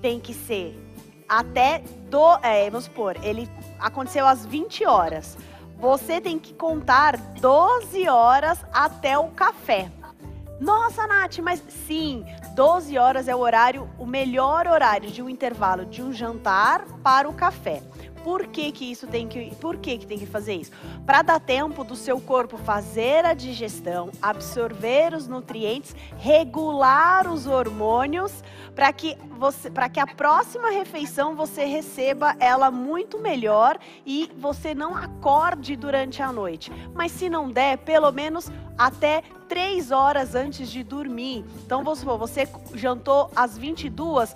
tem 0.01 0.19
que 0.19 0.33
ser 0.33 0.79
até 1.27 1.79
do, 2.09 2.37
é, 2.43 2.69
vamos 2.69 2.85
supor, 2.85 3.17
ele 3.23 3.49
aconteceu 3.79 4.27
às 4.27 4.45
20 4.45 4.85
horas. 4.85 5.37
Você 5.79 6.21
tem 6.21 6.39
que 6.39 6.53
contar 6.53 7.17
12 7.17 8.07
horas 8.07 8.63
até 8.71 9.17
o 9.17 9.29
café. 9.29 9.91
Nossa, 10.59 11.05
Nath, 11.07 11.39
mas 11.39 11.61
sim, 11.67 12.25
12 12.55 12.97
horas 12.97 13.27
é 13.27 13.35
o 13.35 13.39
horário, 13.39 13.89
o 13.97 14.05
melhor 14.05 14.67
horário 14.67 15.11
de 15.11 15.21
um 15.21 15.27
intervalo 15.27 15.85
de 15.85 16.01
um 16.01 16.13
jantar 16.13 16.85
para 17.03 17.27
o 17.27 17.33
café. 17.33 17.81
Por 18.23 18.47
que, 18.47 18.71
que 18.71 18.91
isso 18.91 19.05
tem 19.07 19.27
que, 19.27 19.53
por 19.55 19.77
que, 19.77 19.97
que 19.97 20.07
tem 20.07 20.17
que 20.17 20.25
fazer 20.25 20.55
isso? 20.55 20.71
Para 21.05 21.21
dar 21.21 21.39
tempo 21.39 21.83
do 21.83 21.95
seu 21.95 22.19
corpo 22.21 22.57
fazer 22.57 23.25
a 23.25 23.33
digestão, 23.33 24.09
absorver 24.21 25.13
os 25.13 25.27
nutrientes, 25.27 25.95
regular 26.17 27.29
os 27.29 27.45
hormônios, 27.47 28.43
para 28.73 28.91
que 28.93 29.17
você, 29.37 29.69
para 29.69 29.89
que 29.89 29.99
a 29.99 30.07
próxima 30.07 30.69
refeição 30.69 31.35
você 31.35 31.65
receba 31.65 32.35
ela 32.39 32.71
muito 32.71 33.19
melhor 33.19 33.77
e 34.05 34.31
você 34.37 34.73
não 34.73 34.95
acorde 34.95 35.75
durante 35.75 36.21
a 36.21 36.31
noite. 36.31 36.71
Mas 36.93 37.11
se 37.11 37.29
não 37.29 37.51
der, 37.51 37.77
pelo 37.79 38.11
menos 38.11 38.49
até 38.77 39.21
três 39.47 39.91
horas 39.91 40.33
antes 40.33 40.69
de 40.69 40.83
dormir. 40.83 41.45
Então, 41.63 41.83
você 41.83 42.47
jantou 42.73 43.29
às 43.35 43.57
22, 43.57 44.33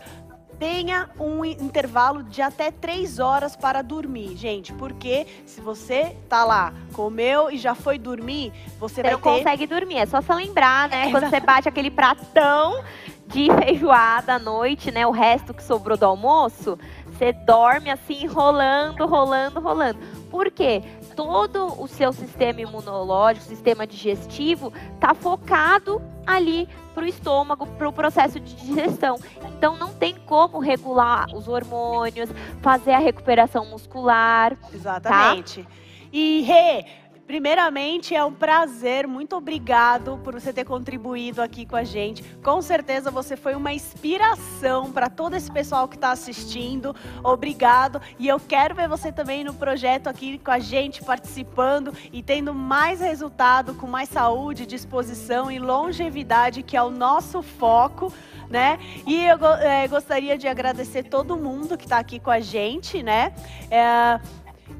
tenha 0.60 1.10
um 1.20 1.46
intervalo 1.46 2.24
de 2.24 2.42
até 2.42 2.72
três 2.72 3.20
horas 3.20 3.56
para 3.56 3.82
dormir, 3.82 4.36
gente. 4.36 4.74
Porque 4.74 5.28
se 5.46 5.62
você 5.62 6.16
tá 6.28 6.44
lá, 6.44 6.74
comeu 6.94 7.52
e 7.52 7.58
já 7.58 7.76
foi 7.76 7.98
dormir, 7.98 8.52
você, 8.80 8.96
você 8.96 9.04
vai 9.04 9.12
não 9.12 9.20
ter... 9.20 9.30
consegue 9.30 9.68
dormir. 9.68 9.98
É 9.98 10.06
só 10.06 10.22
você 10.22 10.34
lembrar, 10.34 10.90
né? 10.90 11.08
É, 11.08 11.12
Quando 11.12 11.30
você 11.30 11.40
bate 11.40 11.70
aquele 11.70 11.92
pratão 11.92 12.84
de 13.28 13.48
feijoada 13.64 14.36
à 14.36 14.40
noite, 14.40 14.92
né? 14.92 15.06
O 15.06 15.12
resto 15.12 15.54
que 15.54 15.64
sobrou 15.64 15.98
do 15.98 16.06
almoço, 16.06 16.78
você 17.06 17.32
dorme 17.32 17.90
assim, 17.90 18.26
rolando, 18.26 19.06
rolando, 19.06 19.60
rolando. 19.60 20.00
Por 20.30 20.50
quê? 20.52 20.82
Todo 21.18 21.82
o 21.82 21.88
seu 21.88 22.14
sistema 22.14 22.62
imunológico, 22.62 23.44
sistema 23.44 23.88
digestivo, 23.88 24.72
está 24.94 25.16
focado 25.16 26.00
ali 26.28 26.70
para 26.94 27.04
o 27.04 27.08
estômago, 27.08 27.66
para 27.66 27.90
o 27.90 27.92
processo 27.92 28.40
de 28.40 28.54
digestão. 28.54 29.20
Então 29.58 29.76
não 29.76 29.92
tem 29.92 30.16
como 30.28 30.60
regular 30.60 31.26
os 31.34 31.48
hormônios, 31.48 32.30
fazer 32.62 32.92
a 32.92 33.00
recuperação 33.00 33.66
muscular. 33.66 34.56
Tá? 34.56 34.68
Exatamente. 34.72 35.64
Tá? 35.64 35.70
E 36.14 36.42
Rê, 36.42 36.86
Primeiramente, 37.28 38.16
é 38.16 38.24
um 38.24 38.32
prazer, 38.32 39.06
muito 39.06 39.36
obrigado 39.36 40.18
por 40.24 40.34
você 40.34 40.54
ter 40.54 40.64
contribuído 40.64 41.42
aqui 41.42 41.66
com 41.66 41.76
a 41.76 41.84
gente. 41.84 42.24
Com 42.42 42.62
certeza 42.62 43.12
você 43.12 43.36
foi 43.36 43.54
uma 43.54 43.74
inspiração 43.74 44.94
para 44.94 45.10
todo 45.10 45.36
esse 45.36 45.52
pessoal 45.52 45.90
que 45.90 45.96
está 45.96 46.12
assistindo. 46.12 46.96
Obrigado. 47.22 48.02
E 48.18 48.30
eu 48.30 48.40
quero 48.40 48.74
ver 48.74 48.88
você 48.88 49.12
também 49.12 49.44
no 49.44 49.54
projeto 49.54 50.08
aqui 50.08 50.38
com 50.38 50.52
a 50.52 50.60
gente, 50.60 51.04
participando 51.04 51.94
e 52.14 52.24
tendo 52.24 52.54
mais 52.54 53.02
resultado, 53.02 53.76
com 53.76 53.88
mais 53.88 54.08
saúde, 54.08 54.66
disposição 54.66 55.52
e 55.52 55.60
longevidade, 55.60 56.64
que 56.64 56.78
é 56.78 56.82
o 56.82 56.90
nosso 56.90 57.42
foco. 57.42 58.12
Né? 58.50 58.80
E 59.06 59.26
eu 59.26 59.38
é, 59.60 59.86
gostaria 59.90 60.38
de 60.38 60.48
agradecer 60.48 61.04
todo 61.04 61.36
mundo 61.36 61.78
que 61.78 61.84
está 61.84 61.98
aqui 61.98 62.18
com 62.18 62.32
a 62.32 62.40
gente, 62.40 63.04
né? 63.04 63.34
É, 63.70 64.18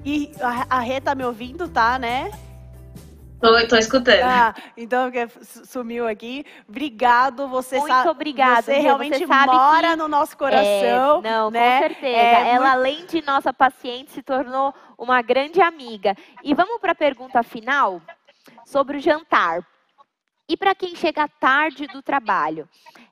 e 0.06 0.32
a, 0.42 0.78
a 0.78 0.80
Rê 0.80 1.02
tá 1.02 1.14
me 1.14 1.24
ouvindo, 1.24 1.68
tá, 1.68 2.00
né? 2.00 2.32
Tô, 3.40 3.68
tô 3.68 3.78
escutando. 3.78 4.24
Ah, 4.24 4.54
então 4.76 5.12
sumiu 5.66 6.08
aqui. 6.08 6.44
Obrigado, 6.68 7.48
você 7.48 7.78
Muito 7.78 8.10
obrigada. 8.10 8.64
Você 8.64 8.80
realmente 8.80 9.20
você 9.20 9.26
mora 9.28 9.90
que... 9.90 9.96
no 9.96 10.08
nosso 10.08 10.36
coração. 10.36 11.20
É, 11.20 11.22
não, 11.22 11.52
né? 11.52 11.82
com 11.82 11.88
certeza. 11.88 12.18
É, 12.18 12.50
Ela, 12.50 12.66
muito... 12.66 12.74
além 12.74 13.06
de 13.06 13.22
nossa 13.22 13.54
paciente, 13.54 14.12
se 14.12 14.24
tornou 14.24 14.74
uma 14.98 15.22
grande 15.22 15.62
amiga. 15.62 16.16
E 16.44 16.54
vamos 16.56 16.80
para 16.82 16.94
a 16.94 16.96
pergunta 16.96 17.44
final 17.44 18.02
sobre 18.66 18.98
o 18.98 19.00
jantar. 19.00 19.64
E 20.50 20.56
para 20.56 20.74
quem 20.74 20.96
chega 20.96 21.28
tarde 21.28 21.88
do 21.88 22.02
trabalho? 22.02 22.70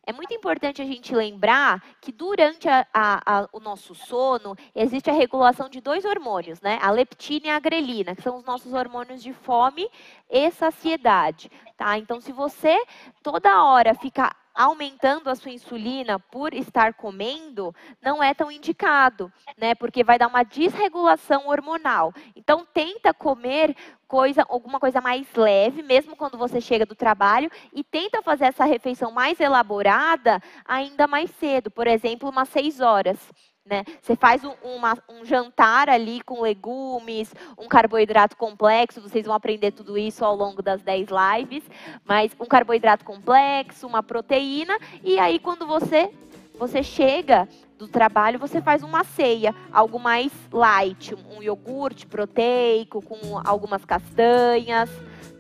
É 0.07 0.13
muito 0.13 0.33
importante 0.33 0.81
a 0.81 0.85
gente 0.85 1.13
lembrar 1.13 1.83
que 1.99 2.09
durante 2.09 2.69
a, 2.69 2.87
a, 2.93 3.39
a, 3.39 3.49
o 3.51 3.59
nosso 3.59 3.93
sono 3.93 4.55
existe 4.73 5.09
a 5.09 5.13
regulação 5.13 5.67
de 5.67 5.81
dois 5.81 6.05
hormônios, 6.05 6.61
né? 6.61 6.79
A 6.81 6.91
leptina 6.91 7.47
e 7.47 7.49
a 7.49 7.59
grelina, 7.59 8.15
que 8.15 8.21
são 8.21 8.37
os 8.37 8.45
nossos 8.45 8.71
hormônios 8.71 9.21
de 9.21 9.33
fome 9.33 9.89
e 10.29 10.49
saciedade, 10.51 11.51
tá? 11.75 11.97
Então, 11.97 12.21
se 12.21 12.31
você 12.31 12.77
toda 13.21 13.63
hora 13.63 13.93
fica 13.93 14.33
aumentando 14.55 15.29
a 15.29 15.35
sua 15.35 15.51
insulina 15.51 16.17
por 16.17 16.53
estar 16.53 16.93
comendo, 16.93 17.75
não 18.01 18.23
é 18.23 18.33
tão 18.33 18.49
indicado, 18.49 19.31
né? 19.57 19.75
Porque 19.75 20.03
vai 20.03 20.17
dar 20.17 20.27
uma 20.27 20.43
desregulação 20.43 21.47
hormonal. 21.47 22.13
Então 22.35 22.65
tenta 22.73 23.13
comer 23.13 23.75
coisa, 24.07 24.45
alguma 24.47 24.79
coisa 24.79 25.01
mais 25.01 25.27
leve, 25.35 25.83
mesmo 25.83 26.15
quando 26.15 26.37
você 26.37 26.61
chega 26.61 26.85
do 26.85 26.95
trabalho, 26.95 27.51
e 27.73 27.83
tenta 27.83 28.21
fazer 28.21 28.45
essa 28.45 28.63
refeição 28.63 29.11
mais 29.11 29.39
elaborada 29.39 30.41
ainda 30.63 31.05
mais 31.07 31.29
cedo, 31.31 31.69
por 31.69 31.87
exemplo, 31.87 32.29
umas 32.29 32.49
seis 32.49 32.79
horas. 32.79 33.17
Né? 33.67 33.83
Você 33.99 34.15
faz 34.15 34.43
um, 34.43 34.53
uma, 34.61 34.95
um, 35.09 35.25
jantar 35.25 35.89
ali 35.89 36.21
com 36.21 36.39
legumes, 36.39 37.33
um 37.57 37.67
carboidrato 37.67 38.37
complexo, 38.37 39.01
vocês 39.01 39.25
vão 39.25 39.33
aprender 39.33 39.71
tudo 39.71 39.97
isso 39.97 40.23
ao 40.23 40.35
longo 40.35 40.61
das 40.61 40.83
10 40.83 41.07
lives, 41.09 41.63
mas 42.05 42.31
um 42.39 42.45
carboidrato 42.45 43.03
complexo, 43.03 43.87
uma 43.87 44.03
proteína, 44.03 44.77
e 45.03 45.17
aí 45.17 45.39
quando 45.39 45.65
você, 45.65 46.11
você 46.59 46.83
chega 46.83 47.49
do 47.75 47.87
trabalho, 47.87 48.37
você 48.37 48.61
faz 48.61 48.83
uma 48.83 49.03
ceia, 49.03 49.53
algo 49.71 49.99
mais 49.99 50.31
light, 50.51 51.15
um 51.15 51.41
iogurte 51.41 52.05
proteico 52.05 53.01
com 53.01 53.41
algumas 53.43 53.83
castanhas, 53.83 54.91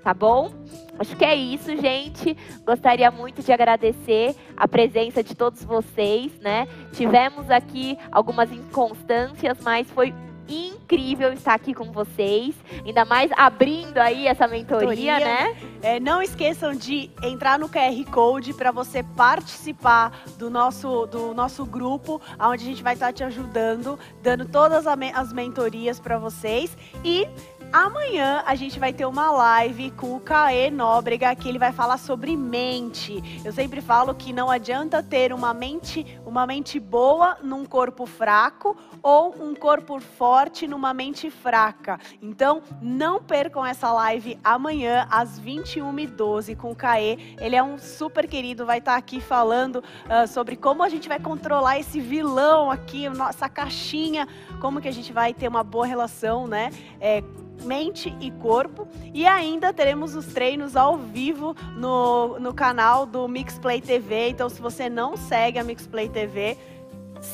tá 0.05 0.13
bom? 0.13 0.51
Acho 0.99 1.15
que 1.15 1.25
é 1.25 1.33
isso, 1.33 1.75
gente. 1.77 2.37
Gostaria 2.63 3.09
muito 3.09 3.41
de 3.41 3.51
agradecer 3.51 4.35
a 4.55 4.67
presença 4.67 5.23
de 5.23 5.33
todos 5.33 5.63
vocês, 5.63 6.31
né? 6.39 6.67
Tivemos 6.93 7.49
aqui 7.49 7.97
algumas 8.11 8.51
inconstâncias, 8.51 9.57
mas 9.63 9.89
foi 9.89 10.13
incrível 10.47 11.33
estar 11.33 11.55
aqui 11.55 11.73
com 11.73 11.91
vocês, 11.91 12.53
ainda 12.85 13.03
mais 13.03 13.31
abrindo 13.35 13.97
aí 13.97 14.27
essa 14.27 14.47
mentoria, 14.47 14.87
mentoria 14.87 15.19
né? 15.19 15.57
É, 15.81 15.99
não 15.99 16.21
esqueçam 16.21 16.75
de 16.75 17.09
entrar 17.23 17.57
no 17.57 17.67
QR 17.67 18.05
Code 18.11 18.53
para 18.53 18.71
você 18.71 19.01
participar 19.01 20.23
do 20.37 20.51
nosso, 20.51 21.07
do 21.07 21.33
nosso 21.33 21.65
grupo, 21.65 22.21
onde 22.39 22.63
a 22.63 22.67
gente 22.67 22.83
vai 22.83 22.93
estar 22.93 23.11
te 23.11 23.23
ajudando, 23.23 23.97
dando 24.21 24.45
todas 24.45 24.85
as 24.85 25.33
mentorias 25.33 25.99
para 25.99 26.19
vocês 26.19 26.77
e 27.03 27.27
Amanhã 27.71 28.41
a 28.45 28.55
gente 28.55 28.79
vai 28.79 28.93
ter 28.93 29.05
uma 29.05 29.31
live 29.31 29.91
com 29.91 30.15
o 30.15 30.19
Caê 30.19 30.69
Nóbrega, 30.71 31.35
que 31.35 31.49
ele 31.49 31.59
vai 31.59 31.71
falar 31.71 31.97
sobre 31.97 32.35
mente. 32.35 33.41
Eu 33.43 33.51
sempre 33.51 33.81
falo 33.81 34.15
que 34.15 34.31
não 34.31 34.49
adianta 34.49 35.03
ter 35.03 35.33
uma 35.33 35.53
mente, 35.53 36.05
uma 36.25 36.47
mente 36.47 36.79
boa 36.79 37.37
num 37.43 37.65
corpo 37.65 38.05
fraco 38.05 38.77
ou 39.03 39.35
um 39.39 39.53
corpo 39.53 39.99
forte 39.99 40.67
numa 40.67 40.93
mente 40.93 41.29
fraca. 41.29 41.99
Então, 42.21 42.61
não 42.81 43.21
percam 43.21 43.65
essa 43.65 43.91
live 43.91 44.39
amanhã 44.43 45.07
às 45.11 45.39
21h12 45.39 46.55
com 46.55 46.71
o 46.71 46.75
Caê. 46.75 47.17
Ele 47.39 47.55
é 47.55 47.63
um 47.63 47.77
super 47.77 48.27
querido, 48.27 48.65
vai 48.65 48.77
estar 48.77 48.95
aqui 48.95 49.19
falando 49.19 49.77
uh, 49.77 50.27
sobre 50.27 50.55
como 50.55 50.81
a 50.81 50.89
gente 50.89 51.09
vai 51.09 51.19
controlar 51.19 51.79
esse 51.79 51.99
vilão 51.99 52.71
aqui, 52.71 53.09
nossa 53.09 53.49
caixinha, 53.49 54.27
como 54.59 54.81
que 54.81 54.87
a 54.87 54.93
gente 54.93 55.11
vai 55.11 55.33
ter 55.33 55.47
uma 55.47 55.63
boa 55.63 55.85
relação, 55.85 56.47
né? 56.47 56.71
É, 56.99 57.23
mente 57.65 58.15
e 58.21 58.31
corpo. 58.31 58.87
E 59.13 59.25
ainda 59.25 59.73
teremos 59.73 60.15
os 60.15 60.27
treinos 60.27 60.75
ao 60.75 60.97
vivo 60.97 61.55
no, 61.75 62.39
no 62.39 62.53
canal 62.53 63.05
do 63.05 63.27
Mixplay 63.27 63.81
TV. 63.81 64.29
Então, 64.29 64.47
se 64.47 64.61
você 64.61 64.89
não 64.89 65.17
segue 65.17 65.59
a 65.59 65.63
Mixplay 65.63 66.07
TV, 66.07 66.57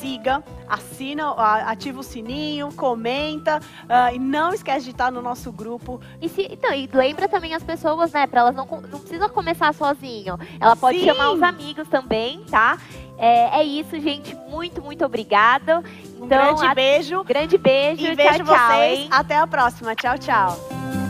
siga, 0.00 0.42
assina, 0.68 1.32
ativa 1.66 2.00
o 2.00 2.02
sininho, 2.02 2.72
comenta 2.74 3.58
uh, 3.58 4.14
e 4.14 4.18
não 4.18 4.52
esquece 4.52 4.84
de 4.84 4.90
estar 4.90 5.10
no 5.10 5.22
nosso 5.22 5.52
grupo. 5.52 6.00
E, 6.20 6.28
se, 6.28 6.42
então, 6.50 6.72
e 6.72 6.88
lembra 6.92 7.28
também 7.28 7.54
as 7.54 7.62
pessoas, 7.62 8.12
né? 8.12 8.26
Para 8.26 8.40
elas 8.40 8.54
não, 8.54 8.66
não 8.66 9.00
precisam 9.00 9.28
começar 9.28 9.72
sozinho. 9.74 10.38
Ela 10.60 10.74
pode 10.74 11.00
Sim. 11.00 11.06
chamar 11.06 11.32
os 11.32 11.42
amigos 11.42 11.88
também, 11.88 12.44
tá? 12.50 12.78
É, 13.18 13.60
é, 13.60 13.64
isso, 13.64 13.98
gente. 14.00 14.34
Muito, 14.48 14.82
muito 14.82 15.04
obrigada. 15.04 15.82
Então, 16.16 16.24
um 16.24 16.28
grande 16.28 16.66
a... 16.66 16.74
beijo. 16.74 17.24
Grande 17.24 17.58
beijo. 17.58 18.02
E 18.02 18.06
tchau, 18.06 18.16
vejo 18.16 18.44
tchau, 18.44 18.46
vocês. 18.46 19.00
Hein? 19.00 19.08
Até 19.10 19.36
a 19.36 19.46
próxima. 19.46 19.94
Tchau, 19.94 20.18
tchau. 20.18 21.01